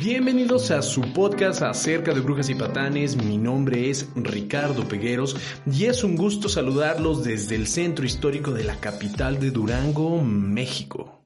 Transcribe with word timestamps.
Bienvenidos 0.00 0.70
a 0.70 0.80
su 0.80 1.02
podcast 1.12 1.60
acerca 1.60 2.14
de 2.14 2.20
brujas 2.20 2.48
y 2.48 2.54
patanes. 2.54 3.22
Mi 3.22 3.36
nombre 3.36 3.90
es 3.90 4.08
Ricardo 4.16 4.88
Pegueros 4.88 5.36
y 5.70 5.84
es 5.84 6.02
un 6.04 6.16
gusto 6.16 6.48
saludarlos 6.48 7.22
desde 7.22 7.54
el 7.56 7.66
centro 7.66 8.06
histórico 8.06 8.50
de 8.50 8.64
la 8.64 8.76
capital 8.76 9.38
de 9.38 9.50
Durango, 9.50 10.22
México. 10.22 11.19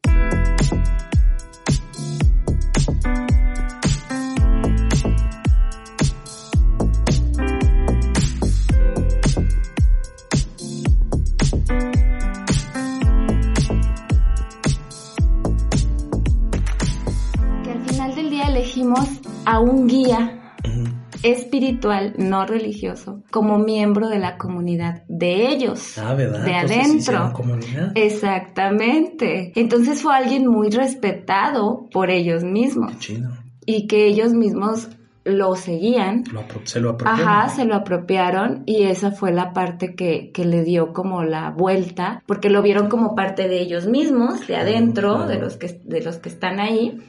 Espiritual, 21.54 22.14
no 22.18 22.46
religioso, 22.46 23.22
como 23.30 23.58
miembro 23.58 24.08
de 24.08 24.18
la 24.18 24.36
comunidad 24.36 25.04
de 25.08 25.48
ellos. 25.48 25.98
Ah, 25.98 26.14
¿verdad? 26.14 26.44
De 26.44 26.54
adentro. 26.54 27.32
comunidad. 27.32 27.92
Exactamente. 27.94 29.52
Entonces 29.54 30.02
fue 30.02 30.14
alguien 30.14 30.46
muy 30.46 30.70
respetado 30.70 31.88
por 31.92 32.10
ellos 32.10 32.42
mismos 32.42 32.92
Qué 32.92 32.98
chido. 32.98 33.30
y 33.66 33.86
que 33.86 34.06
ellos 34.06 34.32
mismos 34.32 34.88
lo 35.24 35.54
seguían. 35.54 36.24
Lo 36.32 36.44
se 36.64 36.80
lo 36.80 36.90
apropiaron. 36.90 37.28
Ajá, 37.28 37.48
se 37.48 37.64
lo 37.64 37.76
apropiaron 37.76 38.62
y 38.66 38.82
esa 38.82 39.12
fue 39.12 39.32
la 39.32 39.52
parte 39.52 39.94
que, 39.94 40.32
que 40.32 40.44
le 40.44 40.64
dio 40.64 40.92
como 40.92 41.22
la 41.22 41.50
vuelta, 41.50 42.22
porque 42.26 42.50
lo 42.50 42.62
vieron 42.62 42.88
como 42.88 43.14
parte 43.14 43.48
de 43.48 43.60
ellos 43.60 43.86
mismos, 43.86 44.46
de 44.46 44.56
adentro, 44.56 45.14
claro. 45.14 45.28
de 45.28 45.38
los 45.38 45.56
que 45.56 45.80
de 45.84 46.02
los 46.02 46.18
que 46.18 46.28
están 46.28 46.60
ahí, 46.60 47.00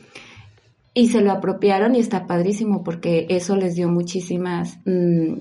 y 0.95 1.09
se 1.09 1.21
lo 1.21 1.31
apropiaron 1.31 1.93
y 1.93 1.99
está 1.99 2.25
padrísimo 2.25 2.83
porque 2.83 3.27
eso 3.29 3.55
les 3.55 3.75
dio 3.75 3.89
muchísimas, 3.89 4.79
mm, 4.85 5.33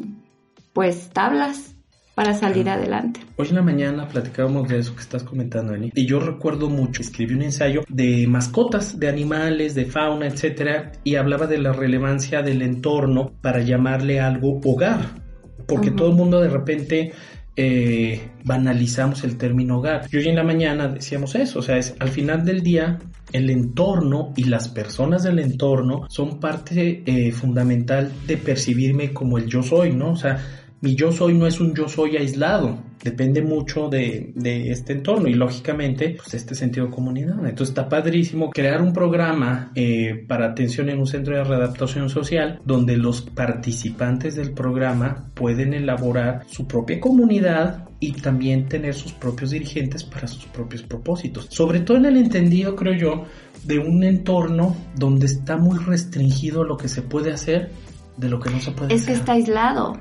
pues, 0.74 1.10
tablas 1.10 1.76
para 2.16 2.34
salir 2.34 2.68
adelante. 2.68 3.20
Hoy 3.36 3.48
en 3.48 3.54
la 3.54 3.62
mañana 3.62 4.08
platicábamos 4.08 4.68
de 4.68 4.78
eso 4.78 4.94
que 4.94 5.00
estás 5.00 5.22
comentando, 5.22 5.72
Ani. 5.72 5.90
Y 5.94 6.06
yo 6.06 6.20
recuerdo 6.20 6.68
mucho, 6.68 7.02
escribí 7.02 7.34
un 7.34 7.42
ensayo 7.42 7.82
de 7.88 8.26
mascotas, 8.28 8.98
de 8.98 9.08
animales, 9.08 9.74
de 9.74 9.86
fauna, 9.86 10.26
etcétera, 10.26 10.92
y 11.04 11.14
hablaba 11.14 11.46
de 11.46 11.58
la 11.58 11.72
relevancia 11.72 12.42
del 12.42 12.62
entorno 12.62 13.32
para 13.40 13.60
llamarle 13.60 14.20
algo 14.20 14.60
hogar. 14.64 15.22
Porque 15.66 15.92
todo 15.92 16.10
el 16.10 16.16
mundo 16.16 16.40
de 16.40 16.50
repente 16.50 17.12
eh, 17.56 18.20
banalizamos 18.44 19.24
el 19.24 19.36
término 19.36 19.78
hogar. 19.78 20.06
Y 20.10 20.16
hoy 20.16 20.28
en 20.28 20.36
la 20.36 20.42
mañana 20.44 20.88
decíamos 20.88 21.34
eso, 21.34 21.60
o 21.60 21.62
sea, 21.62 21.76
es 21.78 21.94
al 21.98 22.08
final 22.08 22.44
del 22.44 22.62
día 22.62 22.98
el 23.32 23.50
entorno 23.50 24.32
y 24.36 24.44
las 24.44 24.68
personas 24.68 25.22
del 25.22 25.38
entorno 25.38 26.06
son 26.08 26.40
parte 26.40 27.02
eh, 27.06 27.32
fundamental 27.32 28.12
de 28.26 28.36
percibirme 28.36 29.12
como 29.12 29.38
el 29.38 29.46
yo 29.46 29.62
soy, 29.62 29.92
¿no? 29.92 30.12
O 30.12 30.16
sea, 30.16 30.38
mi 30.84 30.94
yo 30.94 31.10
soy 31.10 31.32
no 31.32 31.46
es 31.46 31.60
un 31.60 31.74
yo 31.74 31.88
soy 31.88 32.16
aislado, 32.18 32.78
depende 33.02 33.40
mucho 33.40 33.88
de, 33.88 34.32
de 34.34 34.70
este 34.70 34.92
entorno 34.92 35.28
y 35.28 35.32
lógicamente 35.34 36.16
pues 36.18 36.34
este 36.34 36.54
sentido 36.54 36.86
de 36.86 36.92
comunidad. 36.92 37.38
Entonces 37.38 37.70
está 37.70 37.88
padrísimo 37.88 38.50
crear 38.50 38.82
un 38.82 38.92
programa 38.92 39.72
eh, 39.74 40.24
para 40.28 40.46
atención 40.46 40.90
en 40.90 40.98
un 40.98 41.06
centro 41.06 41.34
de 41.34 41.42
readaptación 41.42 42.10
social 42.10 42.60
donde 42.66 42.98
los 42.98 43.22
participantes 43.22 44.36
del 44.36 44.52
programa 44.52 45.30
pueden 45.32 45.72
elaborar 45.72 46.42
su 46.46 46.66
propia 46.66 47.00
comunidad 47.00 47.88
y 47.98 48.12
también 48.12 48.68
tener 48.68 48.92
sus 48.92 49.12
propios 49.12 49.50
dirigentes 49.52 50.04
para 50.04 50.26
sus 50.26 50.44
propios 50.44 50.82
propósitos. 50.82 51.46
Sobre 51.48 51.80
todo 51.80 51.96
en 51.96 52.04
el 52.04 52.18
entendido, 52.18 52.76
creo 52.76 52.92
yo, 52.94 53.24
de 53.64 53.78
un 53.78 54.04
entorno 54.04 54.76
donde 54.96 55.24
está 55.24 55.56
muy 55.56 55.78
restringido 55.78 56.62
lo 56.62 56.76
que 56.76 56.88
se 56.88 57.00
puede 57.00 57.32
hacer 57.32 57.70
de 58.18 58.28
lo 58.28 58.38
que 58.38 58.50
no 58.50 58.60
se 58.60 58.70
puede 58.72 58.94
Es 58.94 59.06
que 59.06 59.12
hacer. 59.12 59.20
está 59.20 59.32
aislado. 59.32 59.98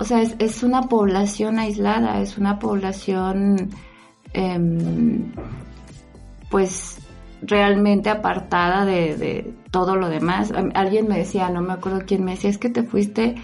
O 0.00 0.04
sea, 0.04 0.22
es, 0.22 0.34
es 0.38 0.62
una 0.62 0.82
población 0.82 1.58
aislada, 1.58 2.20
es 2.20 2.38
una 2.38 2.58
población, 2.58 3.70
em, 4.32 5.30
pues, 6.50 6.98
realmente 7.42 8.10
apartada 8.10 8.84
de, 8.84 9.16
de 9.16 9.54
todo 9.70 9.96
lo 9.96 10.08
demás. 10.08 10.52
Alguien 10.74 11.06
me 11.06 11.18
decía, 11.18 11.50
no 11.50 11.60
me 11.60 11.74
acuerdo 11.74 12.00
quién 12.06 12.24
me 12.24 12.32
decía, 12.32 12.50
es 12.50 12.58
que 12.58 12.70
te 12.70 12.82
fuiste 12.82 13.36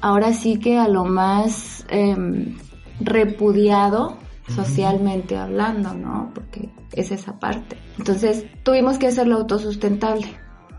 ahora 0.00 0.32
sí 0.32 0.58
que 0.58 0.78
a 0.78 0.88
lo 0.88 1.04
más 1.04 1.84
em, 1.88 2.56
repudiado 3.00 4.16
socialmente 4.48 5.36
hablando, 5.36 5.94
¿no? 5.94 6.30
Porque 6.34 6.70
es 6.92 7.12
esa 7.12 7.38
parte. 7.38 7.76
Entonces, 7.98 8.46
tuvimos 8.62 8.98
que 8.98 9.06
hacerlo 9.06 9.36
autosustentable. 9.36 10.26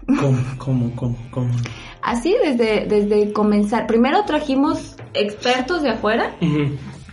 ¿Cómo, 0.08 0.40
cómo, 0.58 0.96
cómo, 0.96 1.18
cómo? 1.32 1.54
Así 2.04 2.36
desde, 2.44 2.86
desde 2.88 3.32
comenzar. 3.34 3.88
Primero 3.88 4.24
trajimos 4.26 4.96
expertos 5.14 5.84
de 5.84 5.90
afuera, 5.92 6.36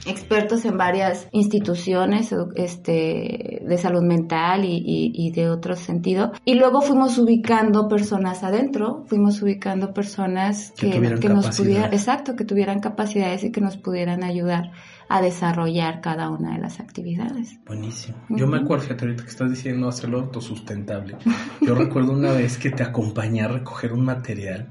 expertos 0.07 0.65
en 0.65 0.79
varias 0.79 1.29
instituciones 1.33 2.33
este, 2.55 3.63
de 3.67 3.79
salud 3.79 4.03
mental 4.03 4.65
y, 4.65 4.77
y- 4.79 5.13
y 5.15 5.31
de 5.33 5.51
otro 5.51 5.77
sentido. 5.77 6.33
Y 6.45 6.55
luego 6.55 6.81
fuimos 6.81 7.19
ubicando 7.19 7.89
personas 7.89 8.43
adentro, 8.45 9.05
fuimos 9.07 9.43
ubicando 9.43 9.93
personas 9.93 10.73
Que 10.79 10.91
que, 10.91 11.15
que 11.17 11.29
nos 11.29 11.57
pudieran, 11.57 11.93
exacto, 11.93 12.37
que 12.37 12.45
tuvieran 12.45 12.81
capacidades 12.81 13.45
y 13.45 13.53
que 13.53 13.61
nos 13.61 13.77
pudieran 13.77 14.25
ayudar 14.25 14.71
a 15.09 15.23
desarrollar 15.23 16.01
cada 16.01 16.31
una 16.31 16.55
de 16.55 16.59
las 16.59 16.81
actividades. 16.81 17.59
Buenísimo. 17.67 18.19
Yo 18.29 18.47
me 18.47 18.59
acuerdo, 18.59 18.85
fíjate, 18.85 19.07
ahorita 19.07 19.25
que 19.25 19.31
estás 19.31 19.51
diciendo 19.51 19.89
hacerlo 19.89 20.21
autosustentable. 20.21 21.17
Yo 21.61 21.75
recuerdo 21.75 22.13
una 22.13 22.33
vez 22.33 22.59
que 22.59 22.71
te 22.71 22.83
acompañé 22.83 23.43
a 23.43 23.49
recoger 23.49 23.93
un 23.93 24.05
material. 24.05 24.69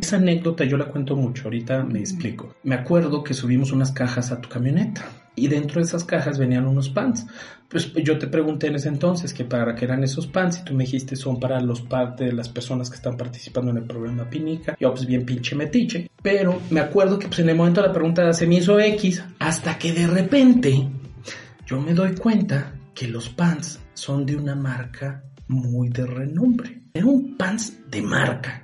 Esa 0.00 0.16
anécdota 0.16 0.64
yo 0.64 0.76
la 0.76 0.86
cuento 0.86 1.16
mucho, 1.16 1.44
ahorita 1.44 1.84
me 1.84 2.00
explico. 2.00 2.54
Me 2.62 2.74
acuerdo 2.74 3.22
que 3.22 3.34
subimos 3.34 3.72
unas 3.72 3.92
cajas 3.92 4.32
a 4.32 4.40
tu 4.40 4.48
camioneta 4.48 5.04
y 5.36 5.48
dentro 5.48 5.80
de 5.80 5.86
esas 5.86 6.04
cajas 6.04 6.38
venían 6.38 6.66
unos 6.66 6.88
pants. 6.88 7.26
Pues 7.68 7.92
yo 7.94 8.18
te 8.18 8.28
pregunté 8.28 8.68
en 8.68 8.76
ese 8.76 8.88
entonces 8.88 9.34
que 9.34 9.44
para 9.44 9.74
qué 9.74 9.84
eran 9.84 10.04
esos 10.04 10.26
pants 10.26 10.60
y 10.60 10.64
tú 10.64 10.74
me 10.74 10.84
dijiste 10.84 11.16
son 11.16 11.40
para 11.40 11.60
los 11.60 11.80
parte 11.80 12.24
de 12.24 12.32
las 12.32 12.48
personas 12.48 12.88
que 12.88 12.96
están 12.96 13.16
participando 13.16 13.70
en 13.70 13.78
el 13.78 13.84
programa 13.84 14.28
Pinica. 14.28 14.76
Yo 14.78 14.92
pues 14.92 15.06
bien 15.06 15.24
pinche 15.24 15.56
metiche. 15.56 16.10
Pero 16.22 16.60
me 16.70 16.80
acuerdo 16.80 17.18
que 17.18 17.26
pues 17.26 17.40
en 17.40 17.48
el 17.48 17.56
momento 17.56 17.80
de 17.80 17.88
la 17.88 17.92
pregunta 17.92 18.32
se 18.32 18.46
me 18.46 18.56
hizo 18.56 18.78
X 18.78 19.24
hasta 19.38 19.76
que 19.78 19.92
de 19.92 20.06
repente 20.06 20.88
yo 21.66 21.80
me 21.80 21.94
doy 21.94 22.14
cuenta 22.14 22.74
que 22.94 23.08
los 23.08 23.28
pants 23.28 23.80
son 23.94 24.24
de 24.24 24.36
una 24.36 24.54
marca 24.54 25.24
muy 25.48 25.88
de 25.88 26.06
renombre. 26.06 26.82
Era 26.94 27.06
un 27.06 27.36
pants 27.36 27.78
de 27.90 28.02
marca. 28.02 28.63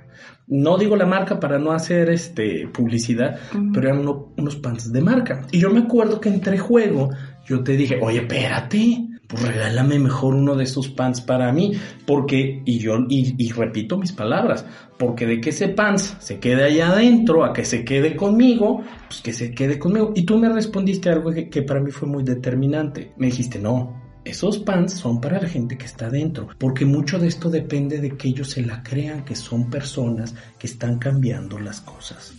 No 0.51 0.77
digo 0.77 0.95
la 0.95 1.05
marca 1.05 1.39
para 1.39 1.57
no 1.57 1.71
hacer 1.71 2.09
este 2.09 2.67
publicidad, 2.67 3.39
pero 3.73 3.87
eran 3.89 3.99
uno- 4.01 4.33
unos 4.37 4.57
pants 4.57 4.91
de 4.91 5.01
marca. 5.01 5.47
Y 5.51 5.59
yo 5.59 5.69
me 5.71 5.79
acuerdo 5.79 6.19
que 6.21 6.29
entre 6.29 6.57
juego 6.59 7.09
yo 7.47 7.63
te 7.63 7.75
dije, 7.77 7.97
oye, 8.01 8.19
espérate, 8.19 9.07
pues 9.27 9.43
regálame 9.47 9.97
mejor 9.97 10.35
uno 10.35 10.55
de 10.55 10.65
esos 10.65 10.89
pants 10.89 11.21
para 11.21 11.51
mí, 11.53 11.71
porque, 12.05 12.61
y 12.65 12.79
yo, 12.79 12.97
y, 13.07 13.33
y 13.37 13.51
repito 13.53 13.97
mis 13.97 14.11
palabras, 14.11 14.65
porque 14.99 15.25
de 15.25 15.39
que 15.39 15.51
ese 15.51 15.69
pants 15.69 16.17
se 16.19 16.39
quede 16.39 16.65
allá 16.65 16.89
adentro, 16.89 17.45
a 17.45 17.53
que 17.53 17.63
se 17.63 17.85
quede 17.85 18.17
conmigo, 18.17 18.83
pues 19.07 19.21
que 19.21 19.31
se 19.31 19.51
quede 19.51 19.79
conmigo. 19.79 20.11
Y 20.15 20.23
tú 20.23 20.37
me 20.37 20.49
respondiste 20.49 21.09
algo 21.09 21.31
que, 21.31 21.49
que 21.49 21.61
para 21.63 21.79
mí 21.79 21.91
fue 21.91 22.09
muy 22.09 22.23
determinante. 22.23 23.13
Me 23.17 23.27
dijiste, 23.27 23.57
no, 23.57 24.01
esos 24.23 24.59
pants 24.59 24.93
son 24.93 25.19
para 25.19 25.41
la 25.41 25.49
gente 25.49 25.77
que 25.77 25.85
está 25.85 26.07
adentro, 26.07 26.47
porque 26.57 26.85
mucho 26.85 27.17
de 27.17 27.27
esto 27.27 27.49
depende 27.49 27.99
de 27.99 28.11
que 28.17 28.27
ellos 28.27 28.49
se 28.49 28.61
la 28.61 28.83
crean, 28.83 29.25
que 29.25 29.35
son 29.35 29.69
personas 29.69 30.35
que 30.59 30.67
están 30.67 30.99
cambiando 30.99 31.57
las 31.59 31.81
cosas. 31.81 32.33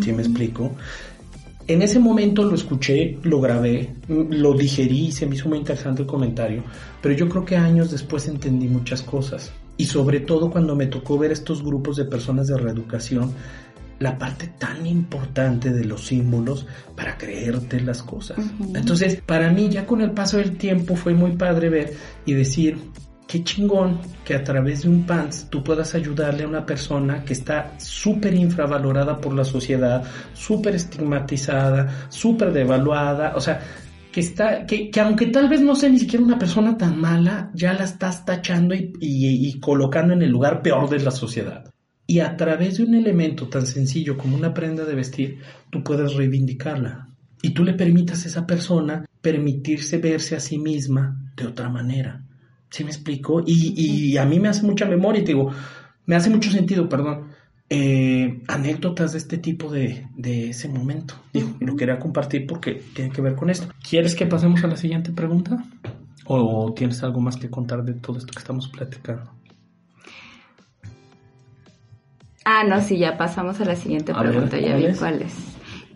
¿Sí 0.00 0.12
me 0.12 0.22
explico? 0.22 0.72
En 1.68 1.82
ese 1.82 1.98
momento 1.98 2.44
lo 2.44 2.54
escuché, 2.54 3.18
lo 3.24 3.40
grabé, 3.40 3.90
lo 4.08 4.54
digerí, 4.54 5.10
se 5.10 5.26
me 5.26 5.34
hizo 5.34 5.48
muy 5.48 5.58
interesante 5.58 6.02
el 6.02 6.08
comentario, 6.08 6.62
pero 7.02 7.14
yo 7.14 7.28
creo 7.28 7.44
que 7.44 7.56
años 7.56 7.90
después 7.90 8.28
entendí 8.28 8.68
muchas 8.68 9.02
cosas. 9.02 9.52
Y 9.76 9.84
sobre 9.84 10.20
todo 10.20 10.50
cuando 10.50 10.74
me 10.74 10.86
tocó 10.86 11.18
ver 11.18 11.32
estos 11.32 11.62
grupos 11.62 11.96
de 11.96 12.06
personas 12.06 12.46
de 12.46 12.56
reeducación, 12.56 13.32
la 13.98 14.18
parte 14.18 14.48
tan 14.58 14.86
importante 14.86 15.72
de 15.72 15.84
los 15.84 16.06
símbolos 16.06 16.66
para 16.94 17.16
creerte 17.16 17.80
las 17.80 18.02
cosas. 18.02 18.38
Entonces, 18.74 19.22
para 19.24 19.50
mí 19.50 19.68
ya 19.68 19.86
con 19.86 20.00
el 20.00 20.10
paso 20.10 20.36
del 20.36 20.56
tiempo 20.56 20.96
fue 20.96 21.14
muy 21.14 21.32
padre 21.32 21.70
ver 21.70 21.94
y 22.24 22.34
decir, 22.34 22.78
qué 23.26 23.42
chingón 23.42 23.98
que 24.24 24.34
a 24.34 24.44
través 24.44 24.82
de 24.82 24.90
un 24.90 25.04
PANS 25.04 25.48
tú 25.50 25.64
puedas 25.64 25.94
ayudarle 25.94 26.44
a 26.44 26.48
una 26.48 26.66
persona 26.66 27.24
que 27.24 27.32
está 27.32 27.78
súper 27.78 28.34
infravalorada 28.34 29.18
por 29.20 29.34
la 29.34 29.44
sociedad, 29.44 30.04
súper 30.34 30.74
estigmatizada, 30.74 32.06
súper 32.08 32.52
devaluada, 32.52 33.34
o 33.34 33.40
sea, 33.40 33.60
que 34.12 34.20
está, 34.20 34.64
que, 34.64 34.90
aunque 35.00 35.26
tal 35.26 35.48
vez 35.48 35.60
no 35.60 35.74
sea 35.74 35.90
ni 35.90 35.98
siquiera 35.98 36.24
una 36.24 36.38
persona 36.38 36.76
tan 36.76 36.98
mala, 36.98 37.50
ya 37.54 37.74
la 37.74 37.84
estás 37.84 38.24
tachando 38.24 38.74
y, 38.74 38.94
y 39.00 39.60
colocando 39.60 40.14
en 40.14 40.22
el 40.22 40.30
lugar 40.30 40.62
peor 40.62 40.88
de 40.88 41.00
la 41.00 41.10
sociedad. 41.10 41.70
Y 42.06 42.20
a 42.20 42.36
través 42.36 42.78
de 42.78 42.84
un 42.84 42.94
elemento 42.94 43.48
tan 43.48 43.66
sencillo 43.66 44.16
como 44.16 44.36
una 44.36 44.54
prenda 44.54 44.84
de 44.84 44.94
vestir, 44.94 45.40
tú 45.70 45.82
puedes 45.82 46.14
reivindicarla. 46.14 47.08
Y 47.42 47.50
tú 47.50 47.64
le 47.64 47.74
permitas 47.74 48.24
a 48.24 48.28
esa 48.28 48.46
persona 48.46 49.04
permitirse 49.20 49.98
verse 49.98 50.36
a 50.36 50.40
sí 50.40 50.58
misma 50.58 51.32
de 51.36 51.46
otra 51.46 51.68
manera. 51.68 52.22
¿Sí 52.70 52.84
me 52.84 52.90
explico? 52.90 53.42
Y, 53.44 54.16
a 54.16 54.24
mí 54.24 54.38
me 54.38 54.48
hace 54.48 54.64
mucha 54.64 54.86
memoria, 54.86 55.20
y 55.20 55.24
te 55.24 55.32
digo, 55.32 55.50
me 56.06 56.14
hace 56.16 56.30
mucho 56.30 56.50
sentido, 56.50 56.88
perdón, 56.88 57.28
eh, 57.68 58.40
anécdotas 58.46 59.12
de 59.12 59.18
este 59.18 59.38
tipo 59.38 59.70
de, 59.70 60.06
ese 60.24 60.68
momento. 60.68 61.14
Digo, 61.32 61.56
lo 61.60 61.74
quería 61.74 61.98
compartir 61.98 62.46
porque 62.46 62.82
tiene 62.94 63.10
que 63.10 63.22
ver 63.22 63.34
con 63.34 63.50
esto. 63.50 63.68
¿Quieres 63.88 64.14
que 64.14 64.26
pasemos 64.26 64.62
a 64.62 64.68
la 64.68 64.76
siguiente 64.76 65.10
pregunta? 65.12 65.64
¿O 66.26 66.72
tienes 66.74 67.02
algo 67.02 67.20
más 67.20 67.36
que 67.36 67.50
contar 67.50 67.84
de 67.84 67.94
todo 67.94 68.18
esto 68.18 68.32
que 68.32 68.38
estamos 68.38 68.68
platicando? 68.68 69.30
Ah, 72.48 72.62
no, 72.62 72.80
sí, 72.80 72.96
ya 72.96 73.18
pasamos 73.18 73.60
a 73.60 73.64
la 73.64 73.74
siguiente 73.74 74.14
pregunta, 74.14 74.58
ya 74.58 74.76
vi 74.76 74.94
cuál 74.96 75.22
es. 75.22 75.34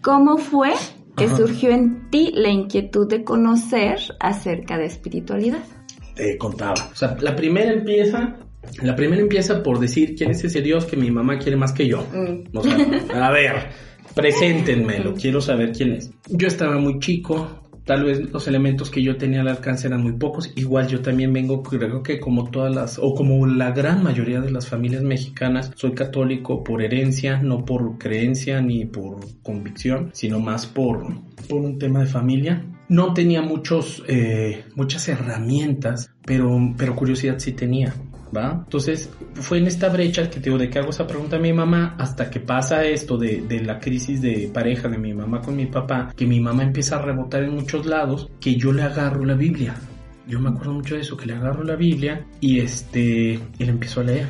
¿Cómo 0.02 0.36
fue 0.36 0.72
que 1.16 1.28
surgió 1.28 1.70
en 1.70 2.10
ti 2.10 2.32
la 2.34 2.48
inquietud 2.48 3.08
de 3.08 3.22
conocer 3.22 4.00
acerca 4.18 4.76
de 4.76 4.86
espiritualidad? 4.86 5.62
te 6.20 6.36
contaba. 6.36 6.74
O 6.92 6.94
sea, 6.94 7.16
la 7.20 7.34
primera 7.34 7.72
empieza 7.72 8.36
la 8.82 8.94
primera 8.94 9.22
empieza 9.22 9.62
por 9.62 9.78
decir 9.78 10.14
quién 10.14 10.32
es 10.32 10.44
ese 10.44 10.60
Dios 10.60 10.84
que 10.84 10.96
mi 10.96 11.10
mamá 11.10 11.38
quiere 11.38 11.56
más 11.56 11.72
que 11.72 11.86
yo. 11.86 12.06
Mm. 12.12 12.56
O 12.56 12.62
sea, 12.62 12.76
a 13.26 13.30
ver, 13.30 13.70
preséntenmelo, 14.14 15.14
quiero 15.14 15.40
saber 15.40 15.72
quién 15.72 15.94
es. 15.94 16.10
Yo 16.28 16.46
estaba 16.46 16.78
muy 16.78 16.98
chico, 16.98 17.69
tal 17.90 18.04
vez 18.04 18.30
los 18.30 18.46
elementos 18.46 18.88
que 18.88 19.02
yo 19.02 19.16
tenía 19.16 19.40
al 19.40 19.48
alcance 19.48 19.88
eran 19.88 20.04
muy 20.04 20.12
pocos. 20.12 20.52
Igual 20.54 20.86
yo 20.86 21.00
también 21.00 21.32
vengo, 21.32 21.60
creo 21.60 22.04
que 22.04 22.20
como 22.20 22.48
todas 22.48 22.72
las, 22.72 23.00
o 23.02 23.16
como 23.16 23.44
la 23.48 23.72
gran 23.72 24.04
mayoría 24.04 24.40
de 24.40 24.52
las 24.52 24.68
familias 24.68 25.02
mexicanas, 25.02 25.72
soy 25.74 25.90
católico 25.90 26.62
por 26.62 26.82
herencia, 26.82 27.42
no 27.42 27.64
por 27.64 27.98
creencia 27.98 28.60
ni 28.60 28.84
por 28.84 29.18
convicción, 29.42 30.10
sino 30.12 30.38
más 30.38 30.66
por, 30.66 31.04
por 31.48 31.62
un 31.62 31.80
tema 31.80 31.98
de 31.98 32.06
familia 32.06 32.64
no 32.88 33.14
tenía 33.14 33.40
muchos, 33.40 34.02
eh, 34.08 34.64
muchas 34.74 35.08
herramientas, 35.08 36.10
pero, 36.26 36.58
pero 36.76 36.96
curiosidad 36.96 37.38
sí 37.38 37.52
tenía. 37.52 37.94
Entonces 38.32 39.10
fue 39.34 39.58
en 39.58 39.66
esta 39.66 39.88
brecha 39.88 40.30
que 40.30 40.38
te 40.38 40.40
digo 40.40 40.58
de 40.58 40.70
que 40.70 40.78
hago 40.78 40.90
esa 40.90 41.06
pregunta 41.06 41.36
a 41.36 41.40
mi 41.40 41.52
mamá 41.52 41.96
hasta 41.98 42.30
que 42.30 42.40
pasa 42.40 42.84
esto 42.84 43.16
de, 43.16 43.42
de, 43.42 43.60
la 43.60 43.78
crisis 43.78 44.20
de 44.20 44.50
pareja 44.52 44.88
de 44.88 44.98
mi 44.98 45.12
mamá 45.12 45.40
con 45.40 45.56
mi 45.56 45.66
papá, 45.66 46.12
que 46.16 46.26
mi 46.26 46.40
mamá 46.40 46.62
empieza 46.62 46.96
a 46.96 47.02
rebotar 47.02 47.42
en 47.42 47.54
muchos 47.54 47.86
lados, 47.86 48.30
que 48.40 48.54
yo 48.54 48.72
le 48.72 48.82
agarro 48.82 49.24
la 49.24 49.34
Biblia. 49.34 49.74
Yo 50.26 50.38
me 50.38 50.50
acuerdo 50.50 50.74
mucho 50.74 50.94
de 50.94 51.00
eso, 51.00 51.16
que 51.16 51.26
le 51.26 51.34
agarro 51.34 51.64
la 51.64 51.74
Biblia 51.74 52.24
y 52.40 52.60
este, 52.60 53.38
y 53.58 53.64
le 53.64 53.70
empiezo 53.70 54.00
a 54.00 54.04
leer. 54.04 54.26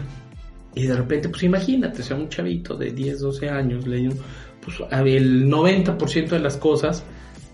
Y 0.74 0.86
de 0.86 0.94
repente, 0.94 1.28
pues 1.28 1.42
imagínate, 1.42 2.02
sea, 2.02 2.16
un 2.16 2.28
chavito 2.28 2.76
de 2.76 2.92
10, 2.92 3.20
12 3.20 3.48
años 3.48 3.86
leyendo, 3.86 4.16
pues 4.64 4.78
el 4.90 5.46
90% 5.46 6.28
de 6.28 6.38
las 6.38 6.56
cosas 6.56 7.04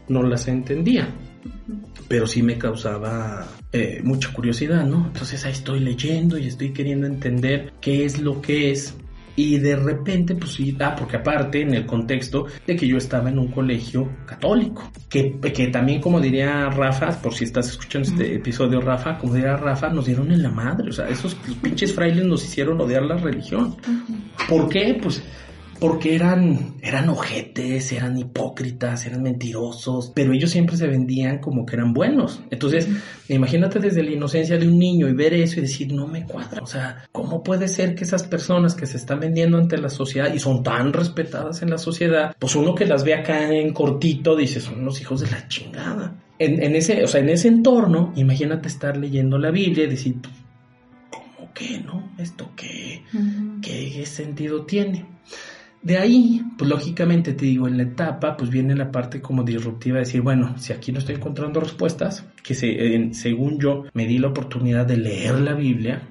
no 0.09 0.23
las 0.23 0.47
entendía, 0.49 1.09
pero 2.09 2.27
sí 2.27 2.43
me 2.43 2.59
causaba 2.59 3.47
eh, 3.73 4.01
mucha 4.03 4.33
curiosidad, 4.33 4.85
¿no? 4.85 5.07
Entonces 5.07 5.45
ahí 5.45 5.53
estoy 5.53 5.81
leyendo 5.81 6.39
y 6.39 6.47
estoy 6.47 6.73
queriendo 6.73 7.07
entender 7.07 7.73
qué 7.81 8.05
es 8.05 8.21
lo 8.21 8.41
que 8.41 8.71
es. 8.71 8.95
Y 9.39 9.59
de 9.59 9.77
repente, 9.77 10.35
pues 10.35 10.53
sí, 10.53 10.75
ah, 10.81 10.97
porque 10.99 11.19
aparte 11.19 11.61
en 11.61 11.75
el 11.75 11.85
contexto 11.85 12.47
de 12.67 12.75
que 12.75 12.89
yo 12.89 12.97
estaba 12.97 13.29
en 13.29 13.39
un 13.39 13.49
colegio 13.49 14.09
católico, 14.25 14.91
que, 15.11 15.39
que 15.55 15.67
también 15.67 16.01
como 16.01 16.21
diría 16.21 16.71
Rafa, 16.71 17.21
por 17.21 17.35
si 17.35 17.45
estás 17.45 17.69
escuchando 17.69 18.09
este 18.09 18.37
episodio 18.37 18.81
Rafa, 18.81 19.19
como 19.19 19.35
diría 19.35 19.59
Rafa, 19.59 19.91
nos 19.91 20.07
dieron 20.07 20.33
en 20.33 20.43
la 20.43 20.51
madre, 20.51 20.89
o 20.89 20.93
sea, 20.93 21.07
esos 21.11 21.35
pinches 21.61 21.93
frailes 21.93 22.25
nos 22.25 22.43
hicieron 22.45 22.81
odiar 22.81 23.03
la 23.03 23.19
religión. 23.19 23.77
¿Por 24.49 24.71
qué? 24.71 24.99
Pues 25.03 25.23
porque 25.79 26.15
eran, 26.15 26.75
eran 26.83 27.09
ojetes, 27.09 27.93
eran 27.93 28.17
hipócritas, 28.19 29.07
eran 29.07 29.23
mentirosos, 29.23 30.13
pero 30.15 30.33
ellos 30.33 30.51
siempre 30.51 30.77
se 30.77 30.87
vendían 30.87 31.39
como 31.39 31.67
que 31.67 31.77
eran 31.77 31.93
buenos. 31.93 32.41
Entonces, 32.51 32.89
imagínate 33.29 33.79
desde 33.79 34.03
la 34.03 34.13
inocencia 34.13 34.57
de 34.59 34.67
un 34.67 34.79
niño 34.79 35.09
y 35.09 35.13
ver 35.13 35.35
eso 35.35 35.59
y 35.59 35.63
decir, 35.63 35.93
no 35.93 36.07
me 36.07 36.25
cuadra. 36.25 36.63
O 36.63 36.67
sea, 36.67 37.05
¿cómo 37.13 37.43
puede 37.43 37.69
ser 37.69 37.95
que 37.95 38.05
esas 38.05 38.25
personas 38.25 38.75
que 38.75 38.87
se 38.87 38.97
están 38.97 39.21
vendiendo 39.21 39.59
ante 39.59 39.77
la 39.79 39.91
sociedad 39.91 40.33
y 40.33 40.39
son 40.39 40.63
tan 40.63 40.93
respetadas 40.93 41.63
en 41.63 41.71
la 41.71 41.79
sociedad, 41.79 42.35
pues 42.39 42.57
uno 42.57 42.75
que 42.75 42.87
las 42.87 43.05
ve 43.05 43.15
acá 43.15 43.53
en 43.53 43.73
cortito 43.73 44.37
dice, 44.37 44.61
son 44.61 44.85
los 44.85 45.01
hijos 45.01 45.21
de 45.21 45.31
la 45.31 45.47
chingada. 45.49 46.23
En, 46.39 46.77
ese, 46.77 47.03
o 47.03 47.07
sea, 47.07 47.23
en 47.23 47.31
ese 47.31 47.49
entorno, 47.49 48.13
imagínate 48.15 48.69
estar 48.69 48.97
leyendo 48.99 49.39
la 49.39 49.51
Biblia 49.51 49.85
y 49.85 49.89
decir, 49.89 50.17
¿cómo 51.11 51.53
que 51.55 51.81
no? 51.81 52.13
¿Esto 52.19 52.51
qué, 52.55 53.03
qué 53.63 54.05
sentido 54.05 54.67
tiene? 54.67 55.07
De 55.87 55.99
ahí, 55.99 56.43
pues 56.59 56.69
lógicamente 56.69 57.33
te 57.33 57.45
digo, 57.45 57.69
en 57.69 57.77
la 57.77 57.85
etapa, 57.85 58.37
pues 58.37 58.51
viene 58.51 58.75
la 58.75 58.91
parte 58.91 59.21
como 59.21 59.45
disruptiva 59.45 59.99
de 59.99 60.05
decir, 60.05 60.21
bueno, 60.21 60.59
si 60.59 60.73
aquí 60.73 60.91
no 60.91 60.99
estoy 60.99 61.15
encontrando 61.15 61.61
respuestas, 61.61 62.27
que 62.43 62.55
se, 62.55 63.15
según 63.15 63.61
yo 63.61 63.85
me 63.95 64.05
di 64.05 64.19
la 64.19 64.27
oportunidad 64.27 64.85
de 64.85 64.97
leer 64.97 65.39
la 65.39 65.55
Biblia, 65.55 66.03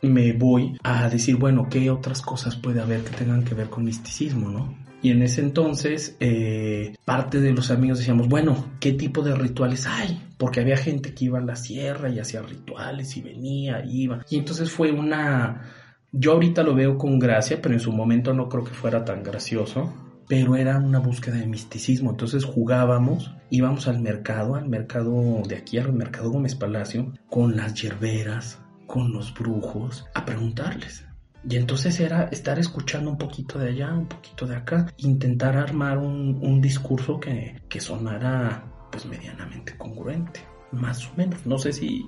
me 0.00 0.32
voy 0.32 0.78
a 0.82 1.10
decir, 1.10 1.36
bueno, 1.36 1.68
¿qué 1.68 1.90
otras 1.90 2.22
cosas 2.22 2.56
puede 2.56 2.80
haber 2.80 3.02
que 3.02 3.14
tengan 3.18 3.44
que 3.44 3.54
ver 3.54 3.68
con 3.68 3.84
misticismo, 3.84 4.48
no? 4.48 4.74
Y 5.02 5.10
en 5.10 5.20
ese 5.20 5.42
entonces, 5.42 6.16
eh, 6.20 6.96
parte 7.04 7.38
de 7.42 7.52
los 7.52 7.70
amigos 7.70 7.98
decíamos, 7.98 8.28
bueno, 8.28 8.70
¿qué 8.80 8.92
tipo 8.94 9.20
de 9.20 9.34
rituales 9.34 9.86
hay? 9.86 10.22
Porque 10.38 10.60
había 10.60 10.78
gente 10.78 11.12
que 11.12 11.26
iba 11.26 11.38
a 11.38 11.44
la 11.44 11.54
sierra 11.54 12.08
y 12.08 12.18
hacía 12.18 12.40
rituales 12.40 13.14
y 13.18 13.20
venía, 13.20 13.84
iba. 13.84 14.24
Y 14.30 14.38
entonces 14.38 14.70
fue 14.70 14.90
una 14.90 15.77
yo 16.12 16.32
ahorita 16.32 16.62
lo 16.62 16.74
veo 16.74 16.96
con 16.96 17.18
gracia, 17.18 17.60
pero 17.60 17.74
en 17.74 17.80
su 17.80 17.92
momento 17.92 18.32
no 18.32 18.48
creo 18.48 18.64
que 18.64 18.72
fuera 18.72 19.04
tan 19.04 19.22
gracioso. 19.22 19.92
Pero 20.28 20.56
era 20.56 20.76
una 20.78 20.98
búsqueda 20.98 21.36
de 21.36 21.46
misticismo. 21.46 22.10
Entonces 22.10 22.44
jugábamos, 22.44 23.34
íbamos 23.50 23.88
al 23.88 24.00
mercado, 24.00 24.56
al 24.56 24.68
mercado 24.68 25.42
de 25.46 25.56
aquí, 25.56 25.78
al 25.78 25.92
mercado 25.92 26.30
Gómez 26.30 26.54
Palacio, 26.54 27.12
con 27.30 27.56
las 27.56 27.74
yerberas, 27.74 28.60
con 28.86 29.12
los 29.12 29.32
brujos, 29.32 30.06
a 30.14 30.24
preguntarles. 30.26 31.06
Y 31.48 31.56
entonces 31.56 31.98
era 32.00 32.24
estar 32.24 32.58
escuchando 32.58 33.10
un 33.10 33.16
poquito 33.16 33.58
de 33.58 33.70
allá, 33.70 33.92
un 33.94 34.06
poquito 34.06 34.46
de 34.46 34.56
acá, 34.56 34.92
intentar 34.98 35.56
armar 35.56 35.98
un, 35.98 36.60
discurso 36.60 37.20
que, 37.20 37.62
que 37.68 37.80
sonara 37.80 38.64
pues 38.90 39.06
medianamente 39.06 39.76
congruente, 39.78 40.40
más 40.72 41.06
o 41.06 41.10
menos. 41.16 41.46
No 41.46 41.58
sé 41.58 41.72
si 41.72 42.04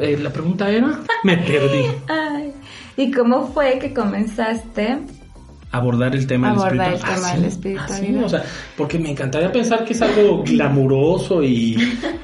eh, 0.00 0.18
la 0.18 0.30
pregunta 0.30 0.70
era, 0.70 1.00
me 1.22 1.36
perdí. 1.38 1.86
¿Y 2.96 3.10
cómo 3.10 3.48
fue 3.48 3.78
que 3.78 3.92
comenzaste 3.92 4.98
abordar 5.74 6.14
el 6.14 6.26
tema, 6.26 6.50
abordar 6.50 6.94
el 6.94 7.00
tema 7.00 7.32
de 7.32 7.40
la 7.40 7.46
espiritualidad. 7.48 8.24
o 8.24 8.28
sea, 8.28 8.44
porque 8.76 8.98
me 8.98 9.10
encantaría 9.10 9.50
pensar 9.50 9.84
que 9.84 9.92
es 9.92 10.02
algo 10.02 10.42
glamuroso 10.46 11.42
y, 11.42 11.76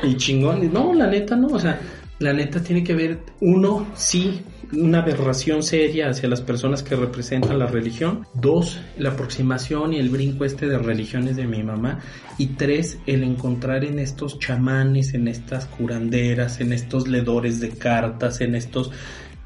y 0.04 0.16
chingón. 0.16 0.72
No, 0.72 0.94
la 0.94 1.08
neta 1.08 1.34
no, 1.34 1.48
o 1.48 1.58
sea, 1.58 1.80
la 2.20 2.32
neta 2.32 2.62
tiene 2.62 2.84
que 2.84 2.94
ver, 2.94 3.18
uno, 3.40 3.86
sí, 3.94 4.40
una 4.72 4.98
aberración 4.98 5.62
seria 5.62 6.10
hacia 6.10 6.28
las 6.28 6.40
personas 6.40 6.82
que 6.82 6.96
representan 6.96 7.58
la 7.58 7.66
religión. 7.66 8.26
Dos, 8.34 8.80
la 8.98 9.10
aproximación 9.10 9.92
y 9.92 9.98
el 9.98 10.10
brinco 10.10 10.44
este 10.44 10.68
de 10.68 10.78
religiones 10.78 11.36
de 11.36 11.46
mi 11.46 11.62
mamá. 11.62 12.00
Y 12.38 12.48
tres, 12.48 12.98
el 13.06 13.24
encontrar 13.24 13.84
en 13.84 13.98
estos 13.98 14.38
chamanes, 14.38 15.14
en 15.14 15.28
estas 15.28 15.66
curanderas, 15.66 16.60
en 16.60 16.72
estos 16.72 17.08
ledores 17.08 17.60
de 17.60 17.70
cartas, 17.70 18.40
en 18.40 18.54
estos 18.54 18.90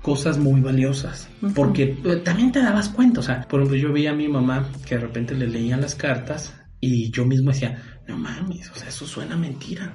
cosas 0.03 0.39
muy 0.39 0.61
valiosas. 0.61 1.29
Porque 1.55 1.97
eh, 2.05 2.17
también 2.23 2.53
te 2.53 2.61
dabas 2.61 2.91
cuenta, 2.91 3.21
o 3.21 3.23
sea, 3.23 3.47
por 3.49 3.61
ejemplo, 3.61 3.79
yo 3.79 3.93
veía 3.93 4.11
a 4.11 4.15
mi 4.15 4.29
mamá 4.29 4.69
que 4.87 4.97
de 4.97 5.01
repente 5.01 5.35
le 5.35 5.47
leían 5.47 5.81
las 5.81 5.95
cartas 5.95 6.55
y 6.79 7.11
yo 7.11 7.25
mismo 7.25 7.51
decía, 7.51 7.83
no 8.07 8.19
mames, 8.19 8.71
o 8.71 8.75
sea, 8.75 8.89
eso 8.89 9.07
suena 9.07 9.35
mentira 9.35 9.95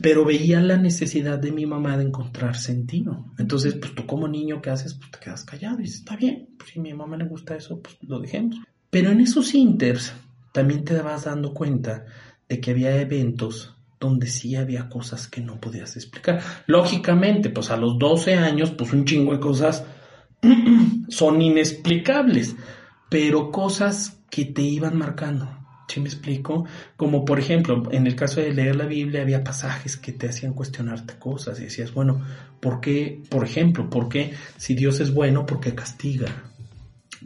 pero 0.00 0.24
veía 0.24 0.60
la 0.60 0.76
necesidad 0.76 1.38
de 1.38 1.52
mi 1.52 1.66
mamá 1.66 1.96
de 1.96 2.04
encontrar 2.04 2.56
sentido. 2.56 3.26
Entonces, 3.38 3.74
pues 3.74 3.94
tú 3.94 4.06
como 4.06 4.28
niño, 4.28 4.60
¿qué 4.62 4.70
haces? 4.70 4.94
Pues 4.94 5.10
te 5.10 5.18
quedas 5.18 5.44
callado 5.44 5.80
y 5.80 5.84
dices, 5.84 5.98
está 6.00 6.16
bien, 6.16 6.48
pues 6.58 6.70
si 6.70 6.78
a 6.78 6.82
mi 6.82 6.94
mamá 6.94 7.16
le 7.16 7.24
gusta 7.26 7.56
eso, 7.56 7.80
pues 7.80 7.96
lo 8.02 8.20
dejemos. 8.20 8.56
Pero 8.90 9.10
en 9.10 9.20
esos 9.20 9.54
inters, 9.54 10.12
también 10.52 10.84
te 10.84 11.00
vas 11.02 11.24
dando 11.24 11.52
cuenta 11.52 12.06
de 12.48 12.60
que 12.60 12.70
había 12.70 13.00
eventos 13.00 13.76
donde 13.98 14.26
sí 14.26 14.56
había 14.56 14.88
cosas 14.88 15.28
que 15.28 15.40
no 15.40 15.60
podías 15.60 15.96
explicar. 15.96 16.40
Lógicamente, 16.66 17.50
pues 17.50 17.70
a 17.70 17.76
los 17.76 17.98
12 17.98 18.34
años, 18.34 18.70
pues 18.70 18.92
un 18.92 19.04
chingo 19.04 19.32
de 19.32 19.40
cosas 19.40 19.84
son 21.08 21.42
inexplicables, 21.42 22.56
pero 23.10 23.50
cosas 23.50 24.22
que 24.30 24.44
te 24.44 24.62
iban 24.62 24.96
marcando. 24.96 25.65
¿Sí 25.88 26.00
me 26.00 26.08
explico? 26.08 26.64
Como 26.96 27.24
por 27.24 27.38
ejemplo, 27.38 27.84
en 27.92 28.06
el 28.06 28.16
caso 28.16 28.40
de 28.40 28.52
leer 28.52 28.76
la 28.76 28.86
Biblia 28.86 29.22
había 29.22 29.44
pasajes 29.44 29.96
que 29.96 30.12
te 30.12 30.28
hacían 30.28 30.52
cuestionarte 30.52 31.14
cosas 31.18 31.60
y 31.60 31.64
decías, 31.64 31.92
bueno, 31.94 32.24
¿por 32.60 32.80
qué, 32.80 33.22
por 33.30 33.44
ejemplo, 33.44 33.88
por 33.88 34.08
qué 34.08 34.34
si 34.56 34.74
Dios 34.74 35.00
es 35.00 35.14
bueno, 35.14 35.46
por 35.46 35.60
qué 35.60 35.74
castiga? 35.74 36.26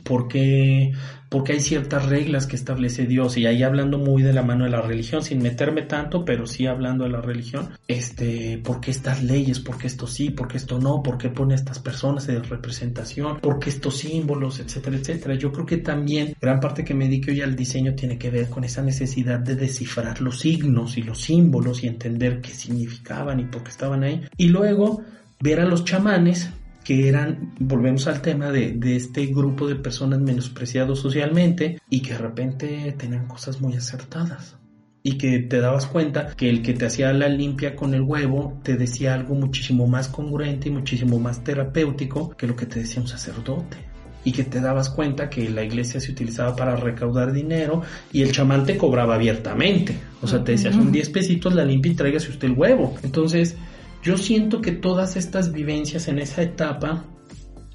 Porque, 0.03 0.93
porque 1.29 1.53
hay 1.53 1.61
ciertas 1.61 2.07
reglas 2.07 2.47
que 2.47 2.57
establece 2.57 3.07
Dios 3.07 3.37
y 3.37 3.47
ahí 3.47 3.63
hablando 3.63 3.99
muy 3.99 4.23
de 4.23 4.33
la 4.33 4.43
mano 4.43 4.65
de 4.65 4.71
la 4.71 4.81
religión, 4.81 5.23
sin 5.23 5.43
meterme 5.43 5.83
tanto, 5.83 6.25
pero 6.25 6.47
sí 6.47 6.67
hablando 6.67 7.05
de 7.05 7.11
la 7.11 7.21
religión, 7.21 7.71
este, 7.89 8.59
por 8.59 8.81
qué 8.81 8.91
estas 8.91 9.23
leyes, 9.23 9.61
por 9.61 9.79
qué 9.79 9.87
esto 9.87 10.07
sí, 10.07 10.31
por 10.31 10.49
qué 10.49 10.57
esto 10.57 10.79
no, 10.79 11.03
por 11.03 11.19
qué 11.19 11.29
pone 11.29 11.55
estas 11.55 11.79
personas 11.79 12.27
de 12.27 12.41
representación, 12.41 13.41
por 13.41 13.59
qué 13.59 13.71
estos 13.71 13.99
símbolos, 13.99 14.61
etcétera, 14.61 14.97
etcétera. 14.97 15.35
Yo 15.35 15.53
creo 15.53 15.67
que 15.67 15.79
también 15.79 16.35
gran 16.41 16.61
parte 16.61 16.85
que 16.85 16.95
me 16.95 17.07
dedique 17.07 17.31
hoy 17.31 17.43
al 17.43 17.57
diseño 17.57 17.95
tiene 17.95 18.19
que 18.19 18.31
ver 18.31 18.49
con 18.49 18.65
esa 18.65 18.83
necesidad 18.83 19.39
de 19.39 19.57
descifrar 19.57 20.21
los 20.21 20.41
signos 20.41 20.97
y 20.97 21.03
los 21.03 21.21
símbolos 21.21 21.83
y 21.83 21.87
entender 21.87 22.41
qué 22.41 22.55
significaban 22.55 23.41
y 23.41 23.45
por 23.45 23.63
qué 23.63 23.71
estaban 23.71 24.03
ahí. 24.03 24.23
Y 24.37 24.49
luego 24.49 25.03
ver 25.41 25.61
a 25.61 25.65
los 25.65 25.85
chamanes 25.85 26.51
que 26.91 27.07
eran, 27.07 27.55
volvemos 27.61 28.09
al 28.09 28.21
tema 28.21 28.51
de, 28.51 28.73
de, 28.73 28.97
este 28.97 29.27
grupo 29.27 29.69
de 29.69 29.77
personas 29.77 30.19
menospreciados 30.19 30.99
socialmente 30.99 31.81
y 31.89 32.03
que 32.03 32.15
de 32.15 32.19
repente 32.19 32.97
tenían 32.99 33.29
cosas 33.29 33.61
muy 33.61 33.75
acertadas. 33.75 34.57
Y 35.05 35.17
que 35.17 35.39
te 35.39 35.61
dabas 35.61 35.87
cuenta 35.87 36.35
que 36.37 36.51
el 36.51 36.63
que 36.63 36.75
te 36.75 36.87
hacía 36.87 37.13
la 37.13 37.29
limpia 37.29 37.77
con 37.77 37.95
el 37.95 38.03
huevo 38.03 38.59
te 38.65 38.77
decía 38.77 39.15
algo 39.15 39.37
muchísimo 39.37 39.87
más 39.87 40.09
congruente 40.09 40.69
y 40.69 40.73
muchísimo 40.73 41.21
más 41.21 41.45
terapéutico 41.45 42.31
que 42.31 42.49
lo 42.49 42.57
que 42.57 42.67
te 42.67 42.81
decía 42.81 43.01
un 43.01 43.07
sacerdote 43.07 43.77
y 44.25 44.33
que 44.33 44.43
te 44.43 44.61
dabas 44.61 44.91
cuenta 44.91 45.31
que 45.31 45.49
la 45.49 45.63
iglesia 45.63 46.01
se 46.01 46.11
utilizaba 46.11 46.57
para 46.57 46.75
recaudar 46.75 47.33
dinero 47.33 47.83
y 48.13 48.23
el 48.23 48.33
chamán 48.33 48.67
te 48.67 48.77
cobraba 48.77 49.15
abiertamente. 49.15 49.97
O 50.23 50.27
sea, 50.27 50.43
te 50.43 50.53
decía, 50.53 50.73
son 50.73 50.91
10 50.91 51.09
pesitos 51.11 51.55
la 51.55 51.65
limpia 51.65 51.93
y 51.93 51.95
tráigase 51.95 52.31
usted 52.31 52.49
el 52.49 52.55
huevo. 52.55 52.97
Entonces, 53.05 53.57
yo 54.03 54.17
siento 54.17 54.61
que 54.61 54.73
todas 54.73 55.17
estas 55.17 55.53
vivencias 55.53 56.09
en 56.09 56.19
esa 56.19 56.43
etapa 56.43 57.05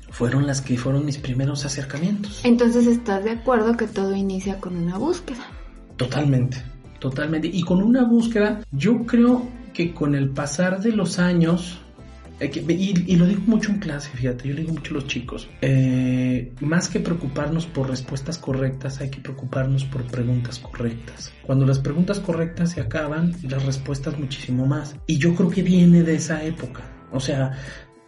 fueron 0.09 0.47
las 0.47 0.61
que 0.61 0.77
fueron 0.77 1.05
mis 1.05 1.17
primeros 1.17 1.65
acercamientos. 1.65 2.41
Entonces, 2.43 2.87
¿estás 2.87 3.23
de 3.23 3.31
acuerdo 3.31 3.75
que 3.75 3.87
todo 3.87 4.15
inicia 4.15 4.59
con 4.59 4.75
una 4.75 4.97
búsqueda? 4.97 5.45
Totalmente, 5.97 6.57
totalmente. 6.99 7.49
Y 7.51 7.63
con 7.63 7.83
una 7.83 8.03
búsqueda, 8.03 8.61
yo 8.71 9.05
creo 9.05 9.47
que 9.73 9.93
con 9.93 10.15
el 10.15 10.29
pasar 10.29 10.81
de 10.81 10.93
los 10.93 11.19
años, 11.19 11.81
y, 12.39 13.15
lo 13.15 13.25
digo 13.25 13.41
mucho 13.45 13.71
en 13.71 13.79
clase, 13.79 14.09
fíjate, 14.09 14.47
yo 14.47 14.55
le 14.55 14.61
digo 14.61 14.73
mucho 14.73 14.93
a 14.93 14.95
los 14.95 15.07
chicos, 15.07 15.47
eh, 15.61 16.51
más 16.59 16.89
que 16.89 16.99
preocuparnos 16.99 17.65
por 17.65 17.89
respuestas 17.89 18.37
correctas, 18.37 18.99
hay 18.99 19.09
que 19.09 19.21
preocuparnos 19.21 19.85
por 19.85 20.03
preguntas 20.05 20.59
correctas. 20.59 21.31
Cuando 21.43 21.65
las 21.65 21.79
preguntas 21.79 22.19
correctas 22.19 22.71
se 22.71 22.81
acaban, 22.81 23.33
las 23.43 23.65
respuestas 23.65 24.19
muchísimo 24.19 24.65
más. 24.65 24.95
Y 25.07 25.17
yo 25.17 25.33
creo 25.33 25.49
que 25.49 25.63
viene 25.63 26.03
de 26.03 26.15
esa 26.15 26.43
época. 26.43 26.83
O 27.11 27.19
sea, 27.19 27.53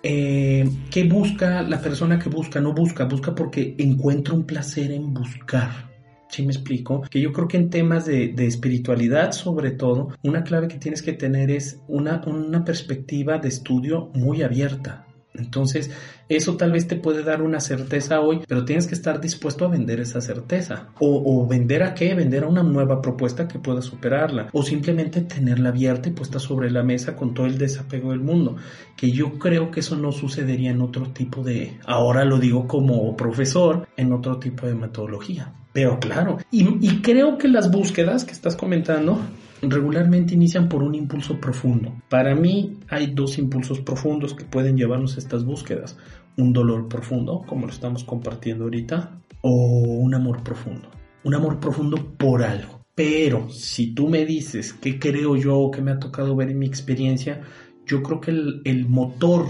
eh, 0.04 0.70
¿qué 0.92 1.04
busca 1.06 1.62
la 1.62 1.82
persona 1.82 2.20
que 2.20 2.30
busca? 2.30 2.60
No 2.60 2.74
busca, 2.74 3.06
busca 3.06 3.34
porque 3.34 3.76
encuentra 3.78 4.34
un 4.34 4.46
placer 4.46 4.92
en 4.92 5.14
buscar. 5.14 5.87
¿Sí 6.30 6.44
me 6.44 6.52
explico? 6.52 7.02
Que 7.10 7.22
yo 7.22 7.32
creo 7.32 7.48
que 7.48 7.58
en 7.58 7.70
temas 7.70 8.06
de, 8.06 8.34
espiritualidad, 8.38 9.32
sobre 9.32 9.72
todo, 9.72 10.10
una 10.24 10.44
clave 10.44 10.68
que 10.68 10.78
tienes 10.78 11.02
que 11.02 11.14
tener 11.14 11.50
es 11.52 11.82
una, 11.88 12.22
una 12.26 12.66
perspectiva 12.66 13.38
de 13.38 13.48
estudio 13.48 14.12
muy 14.14 14.42
abierta. 14.42 15.08
Entonces, 15.34 15.92
eso 16.30 16.58
tal 16.58 16.72
vez 16.72 16.88
te 16.88 16.96
puede 16.96 17.24
dar 17.24 17.42
una 17.42 17.60
certeza 17.60 18.20
hoy, 18.22 18.42
pero 18.48 18.66
tienes 18.66 18.88
que 18.88 18.96
estar 18.96 19.22
dispuesto 19.22 19.66
a 19.66 19.70
vender 19.70 20.00
esa 20.00 20.20
certeza. 20.20 20.90
O, 21.00 21.22
o, 21.26 21.48
vender 21.48 21.84
a 21.84 21.94
qué? 21.94 22.14
Vender 22.16 22.44
a 22.44 22.48
una 22.48 22.64
nueva 22.64 23.02
propuesta 23.02 23.48
que 23.48 23.60
pueda 23.60 23.82
superarla. 23.82 24.50
O 24.52 24.64
simplemente 24.64 25.22
tenerla 25.22 25.70
abierta 25.70 26.10
y 26.10 26.14
puesta 26.14 26.40
sobre 26.40 26.72
la 26.72 26.84
mesa 26.84 27.16
con 27.16 27.34
todo 27.34 27.46
el 27.46 27.58
desapego 27.58 28.12
del 28.12 28.22
mundo. 28.22 28.58
Que 28.96 29.12
yo 29.12 29.38
creo 29.38 29.70
que 29.70 29.82
eso 29.82 29.96
no 29.96 30.12
sucedería 30.12 30.72
en 30.72 30.82
otro 30.82 31.12
tipo 31.12 31.44
de, 31.44 31.78
ahora 31.86 32.26
lo 32.26 32.40
digo 32.40 32.68
como 32.68 33.16
profesor, 33.16 33.88
en 33.96 34.12
otro 34.12 34.40
tipo 34.40 34.66
de 34.66 34.74
metodología. 34.74 35.54
Pero 35.78 36.00
claro, 36.00 36.40
y, 36.50 36.66
creo 37.04 37.38
que 37.38 37.48
las 37.48 37.70
búsquedas 37.70 38.26
que 38.26 38.32
estás 38.32 38.56
comentando 38.56 39.22
regularmente 39.62 40.34
inician 40.34 40.68
por 40.68 40.82
un 40.82 40.96
impulso 40.96 41.40
profundo. 41.40 41.94
Para 42.10 42.34
mí 42.34 42.80
hay 42.90 43.14
dos 43.14 43.38
impulsos 43.38 43.82
profundos 43.82 44.34
que 44.34 44.44
pueden 44.44 44.76
llevarnos 44.76 45.16
a 45.16 45.20
estas 45.20 45.46
búsquedas. 45.46 45.96
Un 46.36 46.52
dolor 46.52 46.88
profundo, 46.88 47.44
como 47.46 47.68
lo 47.68 47.72
estamos 47.72 48.04
compartiendo 48.04 48.64
ahorita, 48.64 49.20
o 49.42 49.52
un 49.52 50.16
amor 50.16 50.42
profundo. 50.42 50.90
Un 51.24 51.36
amor 51.36 51.60
profundo 51.60 52.16
por 52.18 52.42
algo. 52.42 52.82
Pero 52.96 53.48
si 53.52 53.94
tú 53.94 54.08
me 54.08 54.26
dices 54.26 54.74
qué 54.74 54.98
creo 54.98 55.36
yo 55.36 55.60
o 55.60 55.70
qué 55.70 55.84
me 55.84 55.92
ha 55.92 56.00
tocado 56.00 56.36
ver 56.36 56.50
en 56.50 56.58
mi 56.58 56.66
experiencia, 56.66 57.42
yo 57.86 58.02
creo 58.02 58.20
que 58.20 58.32
el, 58.32 58.62
el 58.66 58.90
motor 58.90 59.46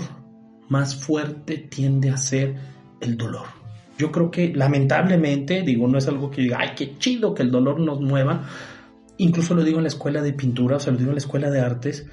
más 0.67 0.93
fuerte 0.93 1.57
tiende 1.57 2.09
a 2.09 2.17
ser 2.17 2.57
el 2.99 3.15
dolor 3.15 3.56
yo 3.97 4.11
creo 4.11 4.29
que 4.29 4.53
lamentablemente, 4.53 5.63
digo, 5.63 5.87
no 5.87 5.97
es 5.97 6.07
algo 6.07 6.29
que 6.29 6.41
diga, 6.41 6.57
ay, 6.59 6.69
qué 6.75 6.97
chido 6.97 7.33
que 7.33 7.43
el 7.43 7.51
dolor 7.51 7.79
nos 7.79 7.99
mueva. 7.99 8.47
Incluso 9.17 9.55
lo 9.55 9.63
digo 9.63 9.77
en 9.77 9.83
la 9.83 9.89
escuela 9.89 10.21
de 10.21 10.33
pintura, 10.33 10.77
o 10.77 10.79
sea, 10.79 10.93
lo 10.93 10.99
digo 10.99 11.09
en 11.09 11.15
la 11.15 11.21
escuela 11.21 11.49
de 11.49 11.61
artes, 11.61 12.05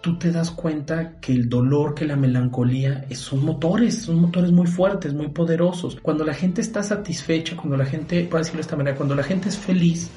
tú 0.00 0.18
te 0.18 0.30
das 0.30 0.50
cuenta 0.50 1.18
que 1.20 1.32
el 1.32 1.48
dolor, 1.48 1.94
que 1.94 2.06
la 2.06 2.16
melancolía 2.16 3.04
son 3.10 3.44
motores, 3.44 4.02
son 4.02 4.20
motores 4.20 4.52
muy 4.52 4.66
fuertes, 4.66 5.12
muy 5.12 5.28
poderosos. 5.28 5.98
Cuando 6.00 6.24
la 6.24 6.32
gente 6.32 6.60
está 6.60 6.82
satisfecha, 6.82 7.56
cuando 7.56 7.76
la 7.76 7.84
gente, 7.84 8.24
por 8.24 8.40
decirlo 8.40 8.58
de 8.58 8.62
esta 8.62 8.76
manera, 8.76 8.96
cuando 8.96 9.14
la 9.14 9.22
gente 9.22 9.48
es 9.48 9.58
feliz, 9.58 10.10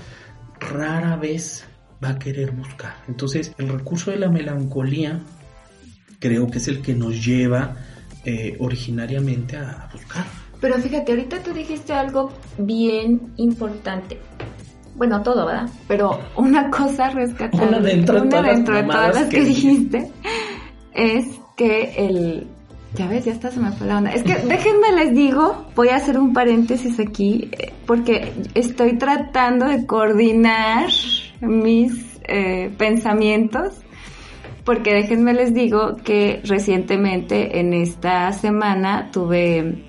rara 0.60 1.18
vez 1.18 1.66
va 2.04 2.10
a 2.10 2.20
querer 2.20 2.52
buscar. 2.52 2.96
Entonces, 3.08 3.54
el 3.58 3.68
recurso 3.68 4.12
de 4.12 4.20
la 4.20 4.30
melancolía 4.30 5.20
creo 6.20 6.48
que 6.48 6.60
es 6.60 6.68
el 6.68 6.82
que 6.82 6.94
nos 6.94 7.26
lleva 7.26 7.76
eh, 8.26 8.56
originariamente 8.60 9.58
a 9.58 9.90
buscar. 9.92 10.26
Pero 10.62 10.76
fíjate, 10.76 11.12
ahorita 11.12 11.42
tú 11.44 11.54
dijiste 11.54 11.94
algo 11.94 12.32
bien 12.58 13.34
importante. 13.38 14.20
Bueno, 14.96 15.22
todo, 15.24 15.46
¿verdad? 15.46 15.70
Pero 15.88 16.20
una 16.36 16.70
cosa 16.70 17.10
rescatable, 17.10 17.68
una 17.68 17.80
dentro, 17.80 18.22
de, 18.22 18.30
todas, 18.30 19.16
las 19.16 19.26
que, 19.30 19.42
dijiste, 19.42 20.12
es 20.94 21.26
que 21.56 21.94
el... 21.96 22.48
Ya 22.96 23.08
ves, 23.08 23.24
ya 23.24 23.32
está, 23.32 23.52
se 23.52 23.60
me 23.60 23.72
fue 23.72 23.88
la 23.88 24.00
onda. 24.00 24.12
Es 24.12 24.24
que 24.24 24.36
déjenme 24.36 24.92
les 24.96 25.14
digo, 25.14 25.68
voy 25.76 25.90
a 25.90 25.98
hacer 25.98 26.20
un 26.20 26.34
paréntesis 26.34 27.00
aquí, 27.00 27.50
eh, 27.52 27.72
porque 27.86 28.34
estoy 28.56 28.98
tratando 28.98 29.68
de 29.68 29.86
coordinar 29.86 30.90
mis 31.40 32.20
eh, 32.28 32.74
pensamientos 32.78 33.76
porque 34.70 34.94
déjenme 34.94 35.34
les 35.34 35.54
digo 35.54 35.96
que 36.04 36.42
recientemente 36.44 37.60
en 37.60 37.74
esta 37.74 38.32
semana 38.34 39.10
tuve 39.12 39.89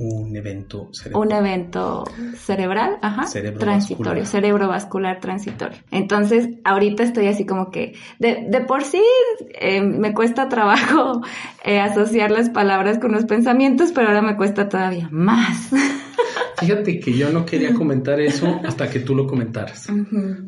un 0.00 0.34
evento 0.34 0.88
cerebral. 0.92 1.26
Un 1.26 1.32
evento 1.32 2.04
cerebral, 2.38 2.96
ajá. 3.02 3.26
transitorio, 3.58 4.24
cerebrovascular 4.24 5.20
transitorio. 5.20 5.78
Entonces, 5.90 6.48
ahorita 6.64 7.02
estoy 7.02 7.26
así 7.26 7.44
como 7.44 7.70
que, 7.70 7.92
de, 8.18 8.46
de 8.48 8.60
por 8.62 8.82
sí 8.82 9.02
eh, 9.60 9.82
me 9.82 10.14
cuesta 10.14 10.48
trabajo 10.48 11.20
eh, 11.64 11.80
asociar 11.80 12.30
las 12.30 12.48
palabras 12.48 12.98
con 12.98 13.12
los 13.12 13.26
pensamientos, 13.26 13.92
pero 13.92 14.08
ahora 14.08 14.22
me 14.22 14.36
cuesta 14.36 14.68
todavía 14.68 15.08
más. 15.12 15.70
Fíjate 16.60 17.00
que 17.00 17.12
yo 17.12 17.30
no 17.30 17.44
quería 17.44 17.74
comentar 17.74 18.20
eso 18.20 18.60
hasta 18.64 18.88
que 18.90 19.00
tú 19.00 19.14
lo 19.14 19.26
comentaras, 19.26 19.86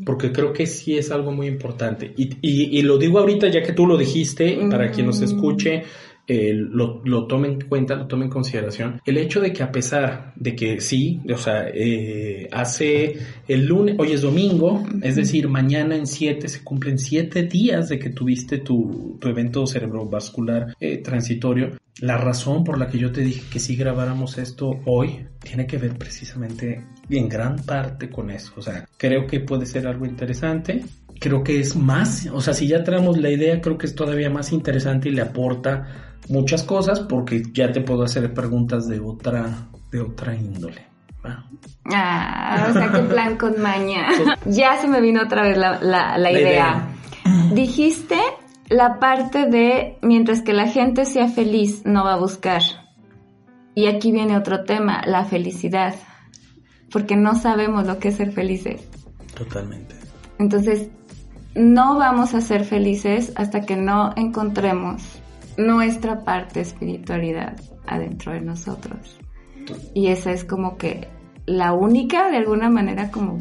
porque 0.04 0.32
creo 0.32 0.52
que 0.52 0.66
sí 0.66 0.96
es 0.96 1.10
algo 1.10 1.32
muy 1.32 1.46
importante. 1.46 2.12
Y, 2.16 2.30
y, 2.40 2.78
y, 2.78 2.82
lo 2.82 2.98
digo 2.98 3.18
ahorita 3.18 3.48
ya 3.48 3.62
que 3.62 3.72
tú 3.72 3.86
lo 3.86 3.96
dijiste, 3.96 4.58
para 4.70 4.90
quien 4.90 5.06
nos 5.06 5.22
escuche, 5.22 5.84
eh, 6.26 6.52
lo, 6.54 7.02
lo 7.04 7.26
tome 7.26 7.48
en 7.48 7.60
cuenta, 7.62 7.96
lo 7.96 8.06
tome 8.06 8.26
en 8.26 8.30
consideración. 8.30 9.00
El 9.04 9.18
hecho 9.18 9.40
de 9.40 9.52
que 9.52 9.62
a 9.62 9.72
pesar 9.72 10.32
de 10.36 10.54
que 10.54 10.80
sí, 10.80 11.20
o 11.32 11.36
sea, 11.36 11.68
eh, 11.68 12.48
hace 12.52 13.18
el 13.48 13.66
lunes, 13.66 13.96
hoy 13.98 14.12
es 14.12 14.22
domingo, 14.22 14.84
es 15.02 15.16
decir, 15.16 15.48
mañana 15.48 15.96
en 15.96 16.06
siete 16.06 16.48
se 16.48 16.62
cumplen 16.62 16.98
siete 16.98 17.42
días 17.42 17.88
de 17.88 17.98
que 17.98 18.10
tuviste 18.10 18.58
tu, 18.58 19.18
tu 19.20 19.28
evento 19.28 19.66
cerebrovascular 19.66 20.74
eh, 20.78 20.98
transitorio. 20.98 21.78
La 22.00 22.16
razón 22.16 22.64
por 22.64 22.78
la 22.78 22.88
que 22.88 22.98
yo 22.98 23.12
te 23.12 23.20
dije 23.20 23.42
que 23.52 23.58
sí 23.58 23.76
grabáramos 23.76 24.38
esto 24.38 24.80
hoy 24.86 25.26
tiene 25.42 25.66
que 25.66 25.76
ver 25.76 25.98
precisamente 25.98 26.84
en 27.10 27.28
gran 27.28 27.56
parte 27.56 28.08
con 28.08 28.30
eso. 28.30 28.52
O 28.56 28.62
sea, 28.62 28.88
creo 28.96 29.26
que 29.26 29.40
puede 29.40 29.66
ser 29.66 29.86
algo 29.86 30.06
interesante 30.06 30.82
creo 31.20 31.44
que 31.44 31.60
es 31.60 31.76
más, 31.76 32.26
o 32.32 32.40
sea, 32.40 32.52
si 32.52 32.66
ya 32.66 32.82
traemos 32.82 33.16
la 33.16 33.30
idea, 33.30 33.60
creo 33.60 33.78
que 33.78 33.86
es 33.86 33.94
todavía 33.94 34.28
más 34.28 34.52
interesante 34.52 35.08
y 35.08 35.12
le 35.12 35.22
aporta 35.22 36.11
muchas 36.32 36.62
cosas 36.64 37.00
porque 37.00 37.42
ya 37.52 37.70
te 37.70 37.82
puedo 37.82 38.02
hacer 38.02 38.32
preguntas 38.32 38.88
de 38.88 38.98
otra, 38.98 39.68
de 39.90 40.00
otra 40.00 40.34
índole. 40.34 40.86
Ah, 41.84 42.66
o 42.68 42.72
sea, 42.72 42.90
qué 42.90 43.00
plan 43.00 43.36
con 43.36 43.60
maña. 43.60 44.08
ya 44.46 44.76
se 44.78 44.88
me 44.88 45.00
vino 45.00 45.22
otra 45.22 45.42
vez 45.42 45.56
la, 45.56 45.78
la, 46.18 46.32
idea. 46.32 46.88
Dijiste 47.52 48.18
la 48.68 48.98
parte 48.98 49.46
de 49.46 49.98
mientras 50.02 50.42
que 50.42 50.52
la 50.52 50.66
gente 50.66 51.04
sea 51.04 51.28
feliz, 51.28 51.82
no 51.84 52.04
va 52.04 52.14
a 52.14 52.18
buscar. 52.18 52.62
Y 53.74 53.86
aquí 53.86 54.10
viene 54.10 54.36
otro 54.36 54.64
tema, 54.64 55.02
la 55.06 55.24
felicidad. 55.24 55.94
Porque 56.90 57.16
no 57.16 57.34
sabemos 57.34 57.86
lo 57.86 57.98
que 57.98 58.08
es 58.08 58.16
ser 58.16 58.32
felices. 58.32 58.86
Totalmente. 59.34 59.94
Entonces, 60.38 60.88
no 61.54 61.98
vamos 61.98 62.34
a 62.34 62.40
ser 62.40 62.64
felices 62.64 63.32
hasta 63.36 63.62
que 63.62 63.76
no 63.76 64.12
encontremos 64.16 65.21
nuestra 65.56 66.24
parte 66.24 66.60
espiritualidad 66.60 67.56
adentro 67.86 68.32
de 68.32 68.40
nosotros. 68.40 69.18
Y 69.94 70.08
esa 70.08 70.32
es 70.32 70.44
como 70.44 70.76
que 70.76 71.08
la 71.46 71.72
única, 71.72 72.30
de 72.30 72.38
alguna 72.38 72.70
manera, 72.70 73.10
como 73.10 73.40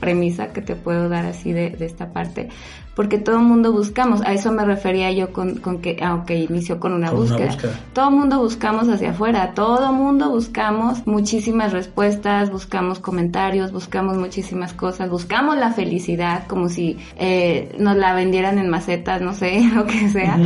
premisa 0.00 0.52
que 0.52 0.60
te 0.60 0.76
puedo 0.76 1.08
dar 1.08 1.24
así 1.24 1.52
de, 1.52 1.76
esta 1.80 2.12
parte, 2.12 2.50
porque 2.94 3.18
todo 3.18 3.36
el 3.36 3.44
mundo 3.44 3.72
buscamos, 3.72 4.20
a 4.22 4.32
eso 4.32 4.52
me 4.52 4.64
refería 4.64 5.10
yo 5.12 5.32
con, 5.32 5.60
que, 5.80 5.96
aunque 6.02 6.36
inició 6.36 6.78
con 6.78 6.92
una, 6.92 7.10
búsqueda. 7.10 7.56
todo 7.94 8.10
el 8.10 8.14
mundo 8.14 8.38
buscamos 8.38 8.88
hacia 8.88 9.10
afuera, 9.10 9.52
todo 9.54 9.90
el 9.90 9.96
mundo 9.96 10.30
buscamos 10.30 11.06
muchísimas 11.06 11.72
respuestas, 11.72 12.50
buscamos 12.50 12.98
comentarios, 12.98 13.72
buscamos 13.72 14.18
muchísimas 14.18 14.74
cosas, 14.74 15.08
buscamos 15.08 15.56
la 15.56 15.72
felicidad 15.72 16.46
como 16.46 16.68
si 16.68 16.98
eh, 17.16 17.74
nos 17.78 17.96
la 17.96 18.14
vendieran 18.14 18.58
en 18.58 18.68
macetas, 18.68 19.22
no 19.22 19.32
sé, 19.32 19.62
lo 19.74 19.86
que 19.86 20.08
sea, 20.10 20.38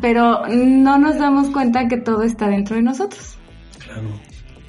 pero 0.00 0.46
no 0.48 0.98
nos 0.98 1.18
damos 1.18 1.50
cuenta 1.50 1.88
que 1.88 1.96
todo 1.96 2.22
está 2.22 2.48
dentro 2.48 2.76
de 2.76 2.82
nosotros. 2.82 3.36
Claro 3.84 4.08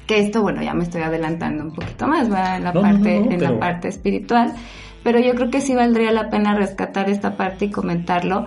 que 0.06 0.20
esto, 0.20 0.42
bueno, 0.42 0.62
ya 0.62 0.74
me 0.74 0.84
estoy 0.84 1.02
adelantando 1.02 1.64
un 1.64 1.72
poquito 1.72 2.06
más, 2.06 2.32
va 2.32 2.56
en 2.56 2.64
la 2.64 2.72
parte, 2.72 3.16
en 3.16 3.42
la 3.42 3.58
parte 3.58 3.88
espiritual, 3.88 4.54
pero 5.02 5.18
yo 5.20 5.34
creo 5.34 5.50
que 5.50 5.60
sí 5.60 5.74
valdría 5.74 6.12
la 6.12 6.30
pena 6.30 6.54
rescatar 6.54 7.10
esta 7.10 7.36
parte 7.36 7.66
y 7.66 7.70
comentarlo. 7.70 8.46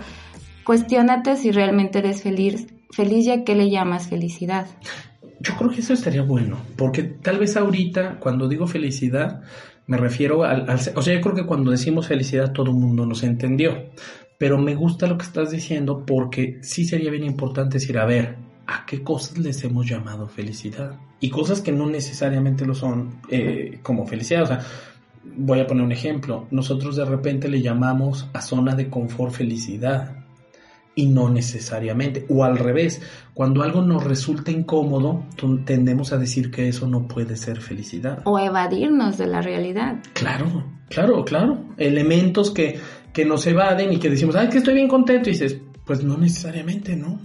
Cuestiónate 0.64 1.36
si 1.36 1.50
realmente 1.50 1.98
eres 1.98 2.22
feliz, 2.22 2.66
feliz 2.90 3.26
ya 3.26 3.44
que 3.44 3.54
le 3.54 3.70
llamas 3.70 4.08
felicidad. 4.08 4.66
Yo 5.40 5.54
creo 5.56 5.70
que 5.70 5.80
eso 5.80 5.92
estaría 5.92 6.22
bueno, 6.22 6.58
porque 6.76 7.02
tal 7.02 7.38
vez 7.38 7.56
ahorita 7.56 8.18
cuando 8.20 8.48
digo 8.48 8.66
felicidad 8.66 9.42
me 9.86 9.96
refiero 9.96 10.44
al, 10.44 10.68
al 10.68 10.78
o 10.94 11.02
sea, 11.02 11.14
yo 11.14 11.20
creo 11.20 11.34
que 11.34 11.46
cuando 11.46 11.70
decimos 11.70 12.06
felicidad 12.06 12.52
todo 12.52 12.66
el 12.66 12.76
mundo 12.76 13.06
nos 13.06 13.22
entendió, 13.22 13.90
pero 14.40 14.56
me 14.56 14.74
gusta 14.74 15.06
lo 15.06 15.18
que 15.18 15.26
estás 15.26 15.50
diciendo 15.50 16.06
porque 16.06 16.60
sí 16.62 16.86
sería 16.86 17.10
bien 17.10 17.24
importante 17.24 17.74
decir, 17.74 17.98
a 17.98 18.06
ver, 18.06 18.36
a 18.66 18.86
qué 18.86 19.02
cosas 19.02 19.36
les 19.36 19.62
hemos 19.64 19.86
llamado 19.86 20.28
felicidad 20.28 20.98
y 21.20 21.28
cosas 21.28 21.60
que 21.60 21.72
no 21.72 21.86
necesariamente 21.86 22.64
lo 22.64 22.74
son 22.74 23.20
eh, 23.28 23.80
como 23.82 24.06
felicidad. 24.06 24.44
O 24.44 24.46
sea, 24.46 24.60
voy 25.36 25.60
a 25.60 25.66
poner 25.66 25.84
un 25.84 25.92
ejemplo. 25.92 26.46
Nosotros 26.52 26.96
de 26.96 27.04
repente 27.04 27.50
le 27.50 27.60
llamamos 27.60 28.30
a 28.32 28.40
zona 28.40 28.74
de 28.74 28.88
confort 28.88 29.34
felicidad 29.34 30.16
y 30.94 31.04
no 31.04 31.28
necesariamente. 31.28 32.24
O 32.30 32.42
al 32.42 32.56
revés, 32.56 33.02
cuando 33.34 33.62
algo 33.62 33.82
nos 33.82 34.04
resulta 34.04 34.50
incómodo, 34.50 35.22
tendemos 35.66 36.14
a 36.14 36.16
decir 36.16 36.50
que 36.50 36.66
eso 36.66 36.86
no 36.86 37.06
puede 37.06 37.36
ser 37.36 37.60
felicidad. 37.60 38.22
O 38.24 38.38
evadirnos 38.38 39.18
de 39.18 39.26
la 39.26 39.42
realidad. 39.42 39.98
Claro, 40.14 40.64
claro, 40.88 41.26
claro. 41.26 41.58
Elementos 41.76 42.50
que, 42.50 42.78
que 43.12 43.24
nos 43.24 43.46
evaden 43.46 43.92
y 43.92 43.98
que 43.98 44.10
decimos, 44.10 44.36
ay, 44.36 44.48
que 44.48 44.58
estoy 44.58 44.74
bien 44.74 44.88
contento. 44.88 45.28
Y 45.28 45.32
dices, 45.32 45.58
pues 45.84 46.04
no 46.04 46.16
necesariamente, 46.16 46.96
¿no? 46.96 47.18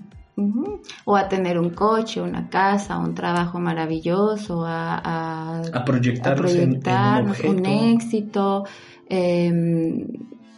O 1.05 1.15
a 1.15 1.29
tener 1.29 1.57
un 1.57 1.69
coche, 1.69 2.21
una 2.21 2.49
casa, 2.49 2.97
un 2.97 3.15
trabajo 3.15 3.59
maravilloso, 3.59 4.65
a, 4.65 4.97
a, 4.97 5.85
proyectarnos, 5.85 6.53
en, 6.55 6.81
un, 7.47 7.65
éxito, 7.65 8.65
em, 9.07 10.05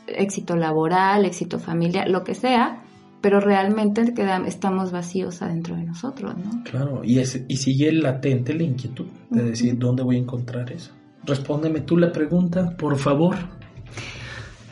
éxito 0.07 0.55
laboral, 0.55 1.25
éxito 1.25 1.60
familiar, 1.60 2.10
lo 2.10 2.24
que 2.24 2.34
sea, 2.34 2.84
pero 3.22 3.39
realmente 3.39 4.13
estamos 4.47 4.91
vacíos 4.91 5.43
adentro 5.43 5.75
de 5.75 5.84
nosotros, 5.84 6.36
¿no? 6.38 6.63
Claro, 6.63 7.04
y, 7.04 7.19
es, 7.19 7.43
y 7.47 7.58
sigue 7.58 7.91
latente 7.91 8.56
la 8.56 8.63
inquietud 8.63 9.08
de 9.30 9.43
decir, 9.43 9.78
¿dónde 9.78 10.01
voy 10.01 10.15
a 10.15 10.19
encontrar 10.19 10.71
eso? 10.71 10.93
Respóndeme 11.23 11.82
tú 11.82 11.97
la 11.97 12.12
pregunta, 12.12 12.75
por 12.78 12.97
favor. 12.97 13.36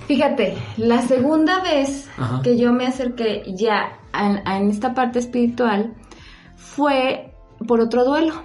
Fíjate, 0.08 0.56
la 0.78 1.02
segunda 1.02 1.62
vez 1.62 2.08
que 2.44 2.58
yo 2.58 2.72
me 2.72 2.86
acerqué 2.86 3.44
ya 3.56 4.00
en, 4.14 4.70
esta 4.70 4.94
parte 4.94 5.20
espiritual 5.20 5.94
fue 6.56 7.34
por 7.68 7.80
otro 7.80 8.06
duelo. 8.06 8.44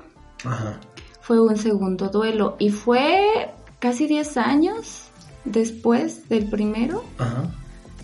Fue 1.20 1.40
un 1.40 1.56
segundo 1.56 2.08
duelo 2.08 2.56
y 2.58 2.70
fue 2.70 3.52
casi 3.78 4.06
10 4.06 4.36
años 4.38 5.10
después 5.44 6.28
del 6.30 6.46
primero. 6.48 7.04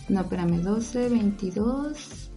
No, 0.08 0.20
espérame, 0.20 0.62
12, 0.62 1.08
22. 1.08 2.30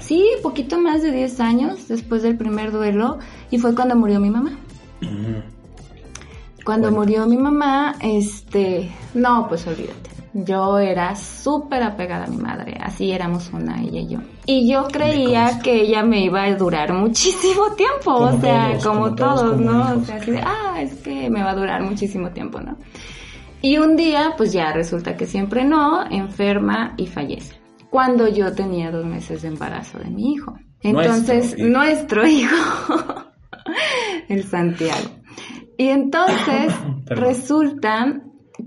Sí, 0.00 0.26
poquito 0.42 0.80
más 0.80 1.02
de 1.02 1.12
10 1.12 1.40
años 1.40 1.88
después 1.88 2.22
del 2.22 2.36
primer 2.36 2.72
duelo 2.72 3.18
y 3.50 3.58
fue 3.58 3.76
cuando 3.76 3.94
murió 3.94 4.18
mi 4.18 4.30
mamá. 4.30 4.58
Cuando 6.64 6.90
murió 6.90 7.26
mi 7.26 7.36
mamá, 7.36 7.94
este, 8.00 8.90
no, 9.14 9.46
pues 9.48 9.66
olvídate. 9.68 10.13
Yo 10.34 10.80
era 10.80 11.14
súper 11.14 11.84
apegada 11.84 12.24
a 12.24 12.28
mi 12.28 12.38
madre, 12.38 12.76
así 12.82 13.12
éramos 13.12 13.52
una, 13.52 13.80
ella 13.80 14.00
y 14.00 14.08
yo. 14.08 14.18
Y 14.46 14.68
yo 14.68 14.88
creía 14.88 15.60
que 15.62 15.82
ella 15.82 16.02
me 16.02 16.24
iba 16.24 16.42
a 16.42 16.56
durar 16.56 16.92
muchísimo 16.92 17.70
tiempo, 17.76 18.12
o 18.14 18.40
sea, 18.40 18.76
como, 18.82 19.14
todos, 19.14 19.60
¿no? 19.60 19.94
O 19.94 20.00
sea, 20.00 20.16
así 20.16 20.32
de, 20.32 20.40
ah, 20.40 20.82
es 20.82 20.94
que 20.96 21.30
me 21.30 21.40
va 21.40 21.52
a 21.52 21.54
durar 21.54 21.82
muchísimo 21.82 22.32
tiempo, 22.32 22.60
¿no? 22.60 22.76
Y 23.62 23.78
un 23.78 23.94
día, 23.94 24.34
pues 24.36 24.52
ya 24.52 24.72
resulta 24.72 25.16
que 25.16 25.24
siempre 25.24 25.64
no, 25.64 26.04
enferma 26.10 26.94
y 26.96 27.06
fallece. 27.06 27.60
Cuando 27.88 28.26
yo 28.26 28.52
tenía 28.52 28.90
dos 28.90 29.06
meses 29.06 29.42
de 29.42 29.48
embarazo 29.48 30.00
de 30.00 30.10
mi 30.10 30.32
hijo. 30.32 30.58
Entonces, 30.80 31.56
nuestro 31.58 32.26
hijo, 32.26 32.56
el 34.28 34.42
Santiago. 34.42 35.10
Y 35.78 35.88
entonces 35.88 36.74
resulta 37.06 38.20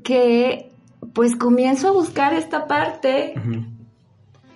que 0.03 0.66
pues 1.17 1.35
comienzo 1.35 1.87
a 1.87 1.91
buscar 1.93 2.33
esta 2.33 2.67
parte 2.67 3.33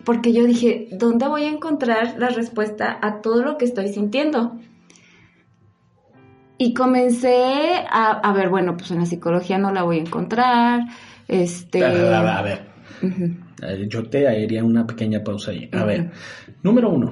porque 0.06 0.32
yo 0.32 0.46
dije, 0.46 0.90
¿dónde 0.92 1.28
voy 1.28 1.46
a 1.46 1.50
encontrar 1.50 2.20
la 2.20 2.30
respuesta 2.30 3.00
a 3.02 3.20
todo 3.22 3.44
lo 3.44 3.58
que 3.58 3.66
estoy 3.66 3.88
sintiendo? 3.88 4.60
Y 6.60 6.76
comencé 6.76 7.84
a, 7.90 8.32
ver, 8.34 8.50
bueno, 8.50 8.78
pues 8.78 8.92
en 8.92 9.00
la 9.00 9.08
psicología 9.08 9.58
no 9.58 9.74
la 9.74 9.82
voy 9.82 9.98
a 9.98 10.02
encontrar. 10.02 10.82
Este... 11.28 11.84
A 11.84 12.42
ver, 12.44 12.68
eh, 13.64 13.88
yo 13.90 14.04
te 14.04 14.28
haría 14.28 14.64
una 14.64 14.86
pequeña 14.86 15.24
pausa 15.24 15.50
ahí. 15.50 15.68
A 15.74 15.84
ver, 15.84 16.12
número 16.62 16.92
uno, 16.92 17.12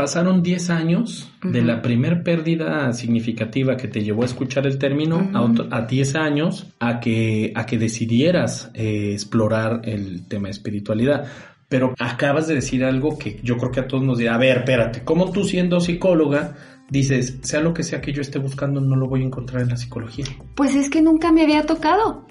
pasaron 0.00 0.42
10 0.42 0.70
años 0.70 1.30
de 1.42 1.60
la 1.60 1.82
primer 1.82 2.22
pérdida 2.22 2.90
significativa 2.94 3.76
que 3.76 3.86
te 3.86 4.02
llevó 4.02 4.22
a 4.22 4.24
escuchar 4.24 4.66
el 4.66 4.78
término 4.78 5.30
a, 5.70 5.82
10 5.82 6.14
años 6.14 6.72
a 6.80 7.00
que, 7.00 7.52
a 7.54 7.66
que 7.66 7.76
decidieras 7.76 8.70
eh, 8.72 9.10
explorar 9.12 9.82
el 9.84 10.26
tema 10.26 10.48
de 10.48 10.52
espiritualidad. 10.52 11.26
Pero 11.68 11.92
acabas 11.98 12.48
de 12.48 12.54
decir 12.54 12.82
algo 12.82 13.18
que 13.18 13.40
yo 13.42 13.58
creo 13.58 13.72
que 13.72 13.80
a 13.80 13.88
todos 13.88 14.02
nos 14.02 14.16
dirá, 14.16 14.36
a 14.36 14.38
ver, 14.38 14.56
espérate, 14.56 15.04
¿cómo 15.04 15.32
tú 15.32 15.44
siendo 15.44 15.80
psicóloga 15.80 16.56
dices, 16.88 17.36
sea 17.42 17.60
lo 17.60 17.74
que 17.74 17.82
sea 17.82 18.00
que 18.00 18.14
yo 18.14 18.22
esté 18.22 18.38
buscando, 18.38 18.80
no 18.80 18.96
lo 18.96 19.06
voy 19.06 19.20
a 19.20 19.26
encontrar 19.26 19.60
en 19.60 19.68
la 19.68 19.76
psicología? 19.76 20.24
Pues 20.56 20.74
es 20.74 20.88
que 20.88 21.02
nunca 21.02 21.30
me 21.30 21.42
había 21.42 21.66
tocado. 21.66 22.26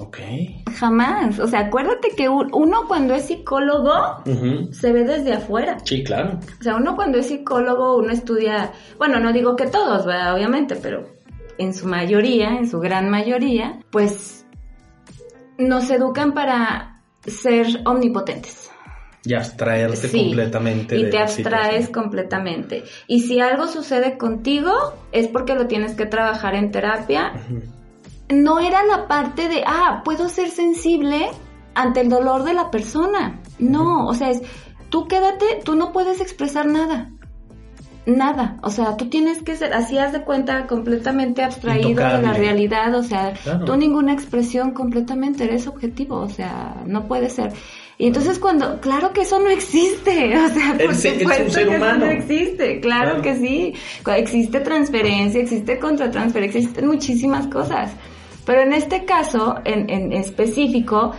Ok. 0.00 0.18
Jamás. 0.78 1.38
O 1.38 1.46
sea, 1.46 1.60
acuérdate 1.60 2.08
que 2.16 2.28
uno 2.28 2.88
cuando 2.88 3.14
es 3.14 3.26
psicólogo 3.26 4.22
se 4.72 4.92
ve 4.92 5.04
desde 5.04 5.34
afuera. 5.34 5.78
Sí, 5.84 6.02
claro. 6.02 6.40
O 6.58 6.62
sea, 6.62 6.76
uno 6.76 6.96
cuando 6.96 7.18
es 7.18 7.26
psicólogo, 7.26 7.98
uno 7.98 8.10
estudia, 8.10 8.72
bueno, 8.98 9.20
no 9.20 9.32
digo 9.32 9.56
que 9.56 9.66
todos, 9.66 10.06
obviamente, 10.06 10.76
pero 10.76 11.06
en 11.58 11.74
su 11.74 11.86
mayoría, 11.86 12.56
en 12.56 12.68
su 12.68 12.80
gran 12.80 13.10
mayoría, 13.10 13.80
pues 13.90 14.46
nos 15.58 15.90
educan 15.90 16.32
para 16.32 17.02
ser 17.26 17.66
omnipotentes. 17.84 18.70
Y 19.22 19.34
abstraerte 19.34 20.10
completamente. 20.10 20.96
Y 20.96 21.10
te 21.10 21.18
abstraes 21.18 21.90
completamente. 21.90 22.84
Y 23.06 23.20
si 23.20 23.38
algo 23.38 23.68
sucede 23.68 24.16
contigo, 24.16 24.72
es 25.12 25.28
porque 25.28 25.54
lo 25.54 25.66
tienes 25.66 25.94
que 25.94 26.06
trabajar 26.06 26.54
en 26.54 26.70
terapia 26.70 27.34
no 28.30 28.58
era 28.60 28.84
la 28.84 29.06
parte 29.08 29.48
de, 29.48 29.62
ah, 29.66 30.02
puedo 30.04 30.28
ser 30.28 30.50
sensible 30.50 31.28
ante 31.74 32.00
el 32.00 32.08
dolor 32.08 32.44
de 32.44 32.54
la 32.54 32.70
persona. 32.70 33.40
No, 33.58 34.06
o 34.06 34.14
sea, 34.14 34.30
es, 34.30 34.42
tú 34.88 35.06
quédate, 35.06 35.60
tú 35.64 35.74
no 35.74 35.92
puedes 35.92 36.20
expresar 36.20 36.66
nada. 36.66 37.10
Nada, 38.06 38.56
o 38.62 38.70
sea, 38.70 38.96
tú 38.96 39.08
tienes 39.10 39.42
que 39.42 39.54
ser, 39.54 39.74
así 39.74 39.98
haz 39.98 40.12
de 40.12 40.22
cuenta, 40.24 40.66
completamente 40.66 41.42
abstraído 41.44 42.02
de 42.02 42.22
la 42.22 42.32
realidad, 42.32 42.94
o 42.94 43.02
sea, 43.02 43.34
tú 43.66 43.76
ninguna 43.76 44.14
expresión 44.14 44.72
completamente 44.72 45.44
eres 45.44 45.66
objetivo, 45.66 46.16
o 46.16 46.28
sea, 46.28 46.82
no 46.86 47.06
puede 47.06 47.28
ser. 47.28 47.52
Y 47.98 48.06
entonces 48.06 48.38
cuando, 48.38 48.80
claro 48.80 49.12
que 49.12 49.20
eso 49.20 49.38
no 49.38 49.48
existe, 49.50 50.34
o 50.44 50.48
sea, 50.48 50.72
por 50.72 50.80
El 50.80 50.96
supuesto 50.96 51.50
ser 51.50 51.68
que 51.68 51.74
eso 51.76 51.84
humano. 51.84 52.06
no 52.06 52.10
existe, 52.10 52.80
claro, 52.80 53.20
Claro. 53.20 53.22
que 53.22 53.36
sí. 53.36 53.74
Existe 54.16 54.60
transferencia, 54.60 55.42
existe 55.42 55.78
contratransferencia, 55.78 56.58
existen 56.58 56.86
muchísimas 56.86 57.46
cosas. 57.48 57.92
Pero 58.50 58.62
en 58.62 58.72
este 58.72 59.04
caso, 59.04 59.60
en, 59.64 59.88
en 59.88 60.12
específico, 60.12 61.12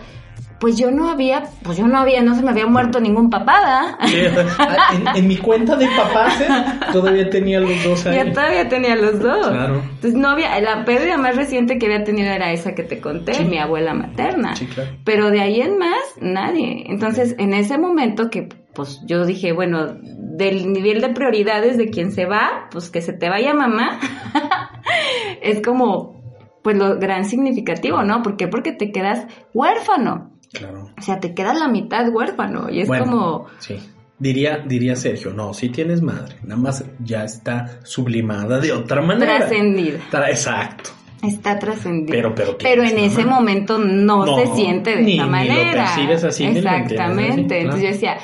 pues 0.60 0.78
yo 0.78 0.92
no 0.92 1.10
había, 1.10 1.44
pues 1.64 1.78
yo 1.78 1.88
no 1.88 1.98
había, 1.98 2.22
no 2.22 2.36
se 2.36 2.44
me 2.44 2.52
había 2.52 2.68
muerto 2.68 3.00
ningún 3.00 3.30
papá, 3.30 3.62
¿verdad? 3.62 4.46
En, 4.94 5.08
en 5.18 5.28
mi 5.30 5.38
cuenta 5.38 5.78
de 5.78 5.88
papás 5.96 6.42
¿eh? 6.42 6.48
todavía 6.92 7.30
tenía 7.30 7.62
los 7.62 7.82
dos 7.86 8.06
ahí. 8.06 8.18
Ya 8.18 8.34
todavía 8.34 8.68
tenía 8.68 8.98
los 8.98 9.18
dos. 9.22 9.48
Claro. 9.48 9.76
Entonces 9.76 10.14
no 10.16 10.28
había, 10.28 10.60
la 10.60 10.84
pérdida 10.84 11.16
más 11.18 11.38
reciente 11.38 11.80
que 11.80 11.86
había 11.86 12.04
tenido 12.04 12.30
era 12.30 12.52
esa 12.52 12.76
que 12.76 12.84
te 12.84 13.00
conté, 13.00 13.34
Sí. 13.36 13.46
mi 13.46 13.58
abuela 13.60 13.94
materna. 13.94 14.58
Sí, 14.58 14.66
claro. 14.66 14.92
Pero 15.06 15.32
de 15.32 15.40
ahí 15.40 15.62
en 15.62 15.78
más, 15.78 16.02
nadie. 16.20 16.84
Entonces, 16.88 17.34
en 17.40 17.54
ese 17.54 17.78
momento 17.78 18.30
que 18.30 18.50
pues 18.74 19.02
yo 19.06 19.26
dije, 19.26 19.54
bueno, 19.54 19.88
del 19.98 20.72
nivel 20.74 21.00
de 21.00 21.10
prioridades 21.10 21.78
de 21.78 21.90
quien 21.90 22.12
se 22.12 22.26
va, 22.26 22.68
pues 22.72 22.90
que 22.90 23.02
se 23.02 23.14
te 23.14 23.30
vaya 23.30 23.54
mamá, 23.54 24.00
es 25.42 25.62
como, 25.62 26.21
pues 26.62 26.78
lo 26.78 26.98
gran 27.00 27.26
significativo, 27.26 28.04
¿no? 28.04 28.22
¿Por 28.22 28.38
qué? 28.38 28.48
Porque 28.48 28.72
te 28.72 28.92
quedas 28.92 29.26
huérfano. 29.54 30.32
Claro. 30.54 30.90
O 30.98 31.02
sea, 31.02 31.20
te 31.20 31.34
quedas 31.34 31.58
la 31.60 31.68
mitad 31.68 32.10
huérfano. 32.10 32.70
Y 32.70 32.82
es 32.82 32.88
Bueno, 32.88 33.06
como, 33.06 33.46
Sí. 33.60 33.80
Diría, 34.20 34.60
diría 34.60 34.96
Sergio, 34.96 35.34
no, 35.34 35.52
sí 35.52 35.70
tienes 35.70 36.04
madre, 36.04 36.36
nada 36.44 36.62
más 36.62 36.86
ya 37.00 37.24
está 37.24 37.80
sublimada 37.84 38.60
de 38.60 38.72
otra 38.72 39.02
manera. 39.02 39.38
trascendida. 39.38 39.98
Tra- 40.12 40.30
Exacto. 40.30 40.92
Está 41.24 41.58
trascendido. 41.58 42.12
Pero- 42.16 42.36
pero 42.36 42.58
Pero 42.58 42.84
en 42.84 43.00
ese 43.00 43.24
mamá. 43.24 43.38
momento 43.40 43.80
no, 43.80 44.24
No, 44.26 44.38
se 44.38 44.46
siente 44.54 44.96
de 44.96 45.02
ni- 45.02 45.14
esa 45.16 45.24
ni 45.24 45.28
lo 45.28 45.32
manera. 45.32 45.84
así, 45.86 46.02
ni 46.02 46.08
lo 46.08 46.14
entiendes 46.14 46.92
Exactamente. 46.92 47.32
así, 47.32 47.46
claro. 47.48 47.62
Entonces 47.64 47.82
yo 47.82 47.88
decía, 47.94 48.18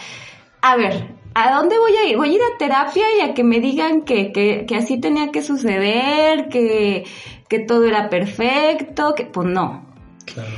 a 0.62 0.76
ver, 0.76 1.08
¿a 1.34 1.56
dónde 1.56 1.80
voy 1.80 1.91
a 1.95 2.10
ir? 2.10 2.17
Voy 2.17 2.30
a 2.30 2.34
ir 2.34 2.41
a 2.41 2.58
terapia 2.60 3.04
y 3.17 3.21
a 3.30 3.34
que 3.34 3.43
me 3.43 3.60
digan 3.60 4.02
que, 4.04 4.32
que, 4.32 4.65
que 4.67 4.76
así 4.76 5.00
tenía 5.00 5.32
que 5.32 5.41
suceder, 5.41 6.47
que, 6.50 7.06
que 7.49 7.60
todo 7.60 7.86
era 7.86 8.10
perfecto, 8.10 9.13
que 9.15 9.25
pues 9.25 9.47
no. 9.47 9.86
Claro. 10.25 10.49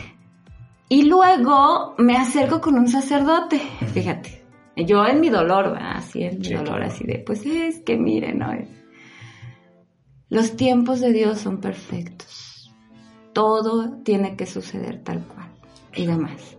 Y 0.88 1.04
luego 1.04 1.94
me 1.98 2.18
acerco 2.18 2.62
con 2.62 2.76
un 2.76 2.88
sacerdote, 2.88 3.60
fíjate. 3.94 4.44
Yo 4.76 5.06
en 5.06 5.20
mi 5.20 5.30
dolor, 5.30 5.74
¿verdad? 5.74 5.98
así 5.98 6.24
en 6.24 6.40
mi 6.40 6.46
Sí, 6.46 6.54
dolor, 6.54 6.70
claro. 6.78 6.86
así 6.86 7.04
de, 7.06 7.20
pues 7.20 7.46
es 7.46 7.80
que 7.82 7.98
miren, 7.98 8.40
¿no? 8.40 8.48
Los 10.30 10.56
tiempos 10.56 11.00
de 11.02 11.12
Dios 11.12 11.40
son 11.40 11.60
perfectos. 11.60 12.72
Todo 13.34 13.98
tiene 14.04 14.36
que 14.36 14.46
suceder 14.46 15.04
tal 15.04 15.24
cual 15.26 15.50
y 15.96 16.06
demás. 16.06 16.58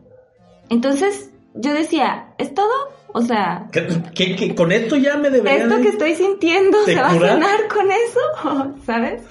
Entonces, 0.69 1.31
yo 1.55 1.73
decía, 1.75 2.27
¿es 2.39 2.55
todo? 2.55 2.71
O 3.13 3.23
sea, 3.23 3.67
¿Qué, 3.73 3.89
qué- 4.15 4.37
qué- 4.37 4.55
con 4.55 4.71
esto 4.71 4.95
ya 4.97 5.17
me 5.17 5.31
debería 5.31 5.65
esto 5.65 5.77
de- 5.79 5.83
que 5.83 5.89
estoy 5.89 6.15
sintiendo 6.15 6.79
¿Te 6.85 6.95
se 6.95 7.01
va 7.01 7.09
a 7.09 7.19
sanar 7.19 7.67
con 7.69 7.87
eso, 7.91 8.75
¿sabes? 8.87 9.23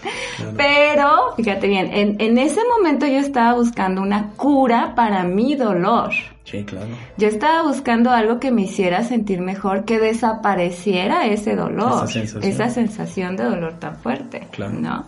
Pero, 0.58 1.34
fíjate 1.38 1.68
bien, 1.68 1.90
en, 1.94 2.20
en 2.20 2.38
ese 2.38 2.60
momento 2.78 3.06
yo 3.06 3.20
estaba 3.20 3.54
buscando 3.54 4.02
una 4.02 4.32
cura 4.32 4.94
para 4.96 5.24
mi 5.24 5.56
dolor. 5.56 6.12
Sí, 6.44 6.64
claro. 6.66 6.88
Yo 7.18 7.28
estaba 7.30 7.62
buscando 7.64 8.10
algo 8.12 8.40
que 8.40 8.52
me 8.52 8.64
hiciera 8.64 9.04
sentir 9.04 9.40
mejor, 9.40 9.86
que 9.86 10.00
desapareciera 10.00 11.28
ese 11.28 11.56
dolor, 11.56 12.04
Esa 12.06 12.08
sensación. 12.08 12.44
esa 12.44 12.70
sensación 12.70 13.36
de 13.38 13.44
dolor 13.46 13.74
tan 13.80 13.96
fuerte, 13.98 14.48
Claro. 14.52 14.74
¿no? 14.74 15.06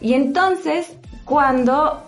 Y 0.00 0.14
entonces, 0.14 0.96
cuando 1.24 2.02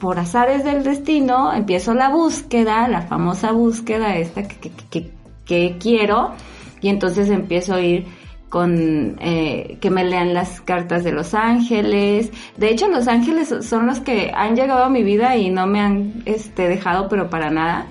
por 0.00 0.18
azares 0.18 0.64
del 0.64 0.82
destino 0.84 1.52
empiezo 1.52 1.94
la 1.94 2.08
búsqueda, 2.10 2.86
la 2.88 3.02
famosa 3.02 3.52
búsqueda 3.52 4.16
esta 4.16 4.46
que, 4.46 4.56
que- 4.58 4.70
que- 4.90 5.10
que 5.44 5.76
quiero, 5.78 6.32
y 6.80 6.88
entonces 6.88 7.30
empiezo 7.30 7.74
a 7.74 7.80
ir 7.80 8.06
con 8.48 9.16
eh, 9.20 9.78
que 9.80 9.90
me 9.90 10.04
lean 10.04 10.32
las 10.34 10.60
cartas 10.60 11.02
de 11.04 11.12
los 11.12 11.34
ángeles. 11.34 12.30
De 12.56 12.70
hecho, 12.70 12.88
los 12.88 13.08
ángeles 13.08 13.52
son 13.62 13.86
los 13.86 14.00
que 14.00 14.32
han 14.34 14.54
llegado 14.56 14.84
a 14.84 14.88
mi 14.88 15.02
vida 15.02 15.36
y 15.36 15.50
no 15.50 15.66
me 15.66 15.80
han 15.80 16.22
este, 16.26 16.68
dejado, 16.68 17.08
pero 17.08 17.28
para 17.30 17.50
nada 17.50 17.86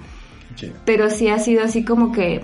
Sí. 0.56 0.72
pero 0.86 1.10
sí 1.10 1.28
ha 1.28 1.38
sido 1.39 1.65
así 1.65 1.84
como 1.84 2.13
que 2.13 2.41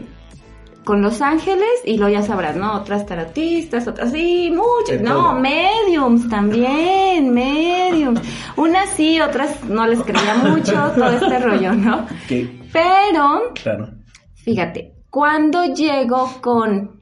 con 0.84 1.02
Los 1.02 1.22
Ángeles 1.22 1.70
y 1.86 1.98
luego 1.98 2.13
ya 2.13 2.22
sabrás, 2.24 2.56
¿no? 2.56 2.74
Otras 2.74 3.06
tarotistas, 3.06 3.88
otras 3.88 4.12
sí, 4.12 4.50
muchas, 4.52 4.98
De 5.00 5.04
no, 5.04 5.13
todo. 5.15 5.39
mediums 5.39 6.28
también, 6.30 7.32
mediums. 7.34 8.20
Unas 8.58 8.89
sí, 8.89 9.20
otras 9.22 9.63
no 9.65 9.86
les 9.88 10.02
creía 10.02 10.36
mucho, 10.36 10.72
todo 10.96 11.10
este 11.10 11.39
rollo, 11.39 11.74
¿no? 11.74 12.06
Pero, 12.74 13.54
claro. 13.62 13.89
fíjate, 14.36 14.94
cuando 15.10 15.65
llego 15.65 16.30
con, 16.41 17.00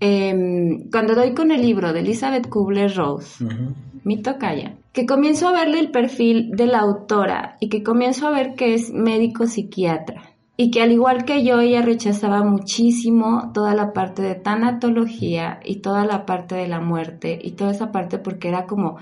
em, 0.00 0.90
cuando 0.90 1.14
doy 1.14 1.34
con 1.34 1.50
el 1.50 1.62
libro 1.62 1.92
de 1.92 2.00
Elizabeth 2.00 2.48
Kubler-Ross, 2.48 3.40
Ujú. 3.40 3.74
mi 4.04 4.22
tocaya, 4.22 4.76
que 4.92 5.06
comienzo 5.06 5.48
a 5.48 5.52
verle 5.52 5.80
el 5.80 5.90
perfil 5.90 6.50
de 6.52 6.66
la 6.66 6.78
autora 6.80 7.56
y 7.60 7.68
que 7.68 7.82
comienzo 7.82 8.26
a 8.28 8.30
ver 8.30 8.54
que 8.54 8.74
es 8.74 8.92
médico 8.92 9.46
psiquiatra 9.46 10.22
y 10.56 10.70
que 10.70 10.82
al 10.82 10.92
igual 10.92 11.24
que 11.24 11.44
yo 11.44 11.60
ella 11.60 11.82
rechazaba 11.82 12.42
muchísimo 12.42 13.50
toda 13.52 13.74
la 13.74 13.92
parte 13.92 14.22
de 14.22 14.34
tanatología 14.34 15.60
y 15.64 15.76
toda 15.76 16.04
la 16.06 16.24
parte 16.26 16.54
de 16.54 16.68
la 16.68 16.80
muerte 16.80 17.38
y 17.42 17.52
toda 17.52 17.72
esa 17.72 17.92
parte 17.92 18.18
porque 18.18 18.48
era 18.48 18.66
como 18.66 18.96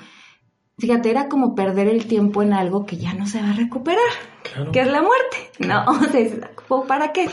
fíjate 0.78 1.10
era 1.10 1.28
como 1.28 1.54
perder 1.54 1.86
el 1.86 2.06
tiempo 2.06 2.42
en 2.42 2.52
algo 2.52 2.84
que 2.84 2.96
ya 2.96 3.14
no 3.14 3.26
se 3.26 3.40
va 3.40 3.50
a 3.50 3.54
recuperar 3.54 4.00
Claro. 4.42 4.72
que 4.72 4.80
es 4.80 4.88
la 4.88 5.00
muerte 5.00 5.36
no 5.60 5.84
o 5.88 6.04
sea, 6.10 6.20
es- 6.20 6.34
¿para 6.88 7.12
qué? 7.12 7.28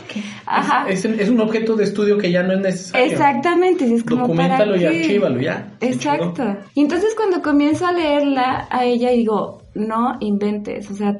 ajá 0.46 0.88
Es, 0.88 1.04
es 1.04 1.28
un 1.28 1.40
objeto 1.40 1.74
de 1.74 1.84
estudio 1.84 2.16
que 2.18 2.30
ya 2.30 2.42
no 2.44 2.52
es 2.52 2.60
necesario. 2.60 3.06
Exactamente, 3.06 3.92
es 3.92 4.04
como 4.04 4.22
Documentalo 4.22 4.74
para 4.74 4.76
y 4.76 4.80
qué? 4.80 5.00
archívalo 5.02 5.40
ya. 5.40 5.72
Exacto. 5.80 6.56
Y 6.74 6.82
entonces 6.82 7.14
cuando 7.16 7.42
comienzo 7.42 7.86
a 7.86 7.92
leerla 7.92 8.68
a 8.70 8.84
ella 8.84 9.10
digo, 9.10 9.62
no 9.74 10.16
inventes, 10.20 10.90
o 10.90 10.94
sea, 10.94 11.18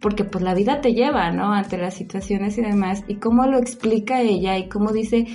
porque 0.00 0.24
pues 0.24 0.42
la 0.44 0.54
vida 0.54 0.80
te 0.80 0.92
lleva, 0.94 1.30
¿no? 1.32 1.52
Ante 1.52 1.76
las 1.78 1.94
situaciones 1.94 2.56
y 2.58 2.62
demás. 2.62 3.04
Y 3.08 3.16
cómo 3.16 3.46
lo 3.46 3.58
explica 3.58 4.20
ella 4.22 4.56
y 4.58 4.68
cómo 4.68 4.92
dice, 4.92 5.26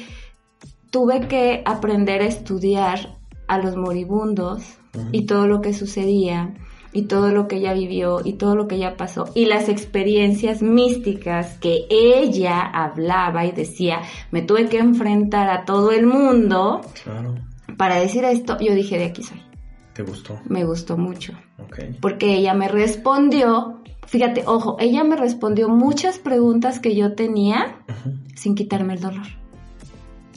tuve 0.89 1.27
que 1.27 1.61
aprender 1.65 2.21
a 2.21 2.25
estudiar 2.27 3.17
a 3.47 3.57
los 3.57 3.75
moribundos 3.75 4.63
y 5.11 5.25
todo 5.25 5.47
lo 5.47 5.59
que 5.61 5.73
sucedía 5.73 6.53
y 6.93 7.03
todo 7.03 7.29
lo 7.31 7.47
que 7.47 7.55
ella 7.57 7.73
vivió 7.73 8.21
y 8.23 8.33
todo 8.33 8.55
lo 8.55 8.67
que 8.67 8.75
ella 8.75 8.95
pasó 8.95 9.25
y 9.33 9.45
las 9.45 9.67
experiencias 9.67 10.61
místicas 10.61 11.57
que 11.57 11.85
ella 11.89 12.61
hablaba 12.61 13.45
y 13.45 13.51
decía, 13.51 14.01
me 14.31 14.43
tuve 14.43 14.69
que 14.69 14.77
enfrentar 14.77 15.49
a 15.49 15.65
todo 15.65 15.91
el 15.91 16.05
mundo 16.05 16.81
Claro. 17.03 17.33
para 17.77 17.95
decir 17.99 18.23
esto, 18.25 18.57
yo 18.59 18.75
dije, 18.75 18.99
de 18.99 19.05
aquí 19.05 19.23
soy. 19.23 19.41
¿Te 19.93 20.03
gustó? 20.03 20.39
Me 20.47 20.63
gustó 20.63 20.95
mucho. 20.97 21.33
Ok. 21.59 21.79
Porque 21.99 22.35
ella 22.35 22.53
me 22.53 22.67
respondió, 22.67 23.81
fíjate, 24.07 24.43
ojo, 24.45 24.77
ella 24.79 25.03
me 25.03 25.15
respondió 25.15 25.69
muchas 25.69 26.19
preguntas 26.19 26.79
que 26.79 26.95
yo 26.95 27.13
tenía 27.13 27.77
sin 28.35 28.55
quitarme 28.55 28.93
el 28.93 29.01
dolor. 29.01 29.25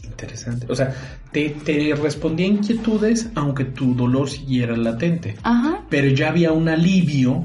Interesante. 0.03 0.67
O 0.71 0.75
sea, 0.75 0.95
te, 1.33 1.51
te 1.51 1.95
respondía 1.95 2.47
inquietudes 2.47 3.31
aunque 3.35 3.65
tu 3.65 3.95
dolor 3.95 4.31
siguiera 4.31 4.77
latente. 4.77 5.37
Ajá. 5.43 5.83
Pero 5.91 6.09
ya 6.09 6.29
había 6.29 6.53
un 6.53 6.69
alivio 6.69 7.45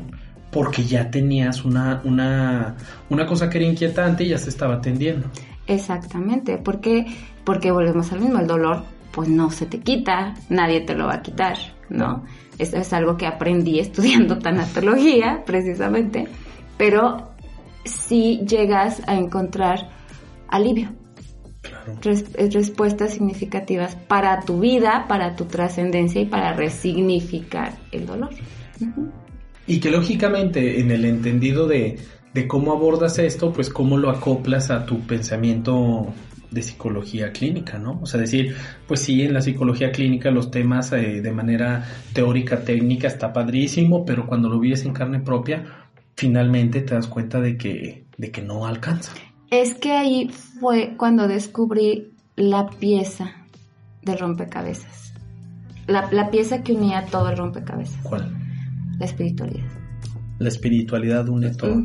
porque 0.51 0.83
ya 0.83 1.09
tenías 1.11 1.63
una, 1.63 2.01
una, 2.03 2.75
una 3.09 3.25
cosa 3.25 3.49
que 3.49 3.57
era 3.57 3.67
inquietante 3.67 4.23
y 4.23 4.29
ya 4.29 4.37
se 4.37 4.49
estaba 4.49 4.75
atendiendo. 4.75 5.27
Exactamente, 5.67 6.57
porque 6.57 7.05
porque 7.43 7.71
volvemos 7.71 8.11
al 8.11 8.21
mismo, 8.21 8.39
el 8.39 8.47
dolor 8.47 8.83
pues 9.13 9.27
no 9.29 9.51
se 9.51 9.65
te 9.65 9.79
quita, 9.79 10.33
nadie 10.49 10.81
te 10.81 10.95
lo 10.95 11.07
va 11.07 11.15
a 11.15 11.21
quitar, 11.21 11.57
¿no? 11.89 12.23
Eso 12.57 12.77
es 12.77 12.93
algo 12.93 13.17
que 13.17 13.25
aprendí 13.27 13.79
estudiando 13.85 14.37
tanatología, 14.39 15.43
precisamente, 15.45 16.27
pero 16.77 17.31
sí 17.85 18.41
llegas 18.47 19.01
a 19.07 19.15
encontrar 19.15 19.89
alivio, 20.47 20.89
Claro. 21.61 21.93
res- 22.01 22.25
eh, 22.35 22.49
respuestas 22.51 23.13
significativas 23.13 23.95
para 23.95 24.39
tu 24.41 24.59
vida, 24.59 25.05
para 25.07 25.35
tu 25.35 25.45
trascendencia 25.45 26.19
y 26.21 26.25
para 26.25 26.53
resignificar 26.53 27.73
el 27.91 28.05
dolor. 28.07 28.29
Y 29.67 29.79
que 29.79 29.91
lógicamente 29.91 30.79
en 30.79 30.89
el 30.91 31.05
entendido 31.05 31.67
de, 31.67 31.99
de 32.33 32.47
cómo 32.47 32.71
abordas 32.73 33.19
esto, 33.19 33.53
pues 33.53 33.69
cómo 33.69 33.97
lo 33.97 34.09
acoplas 34.09 34.71
a 34.71 34.85
tu 34.87 35.01
pensamiento 35.01 36.07
de 36.51 36.61
psicología 36.61 37.31
clínica, 37.31 37.79
¿no? 37.79 37.99
O 38.01 38.05
sea, 38.05 38.19
decir, 38.19 38.55
pues 38.87 38.99
sí, 38.99 39.21
en 39.21 39.33
la 39.33 39.41
psicología 39.41 39.91
clínica 39.91 40.29
los 40.31 40.51
temas 40.51 40.91
eh, 40.91 41.21
de 41.21 41.31
manera 41.31 41.85
teórica, 42.13 42.63
técnica, 42.63 43.07
está 43.07 43.31
padrísimo, 43.31 44.05
pero 44.05 44.27
cuando 44.27 44.49
lo 44.49 44.59
vives 44.59 44.83
en 44.85 44.93
carne 44.93 45.19
propia, 45.21 45.63
finalmente 46.15 46.81
te 46.81 46.93
das 46.93 47.07
cuenta 47.07 47.39
de 47.39 47.57
que, 47.57 48.05
de 48.17 48.31
que 48.31 48.41
no 48.41 48.67
alcanza. 48.67 49.13
Es 49.49 49.73
que 49.75 49.93
ahí 49.93 50.29
fue 50.59 50.95
cuando 50.97 51.27
descubrí 51.27 52.11
la 52.35 52.69
pieza 52.69 53.31
del 54.01 54.19
rompecabezas. 54.19 55.13
La, 55.87 56.09
la 56.11 56.29
pieza 56.29 56.63
que 56.63 56.73
unía 56.73 57.05
todo 57.05 57.29
el 57.29 57.37
rompecabezas, 57.37 58.01
¿Cuál? 58.03 58.37
la 58.99 59.05
espiritualidad. 59.05 59.67
La 60.39 60.49
espiritualidad 60.49 61.27
une 61.29 61.49
todo. 61.51 61.81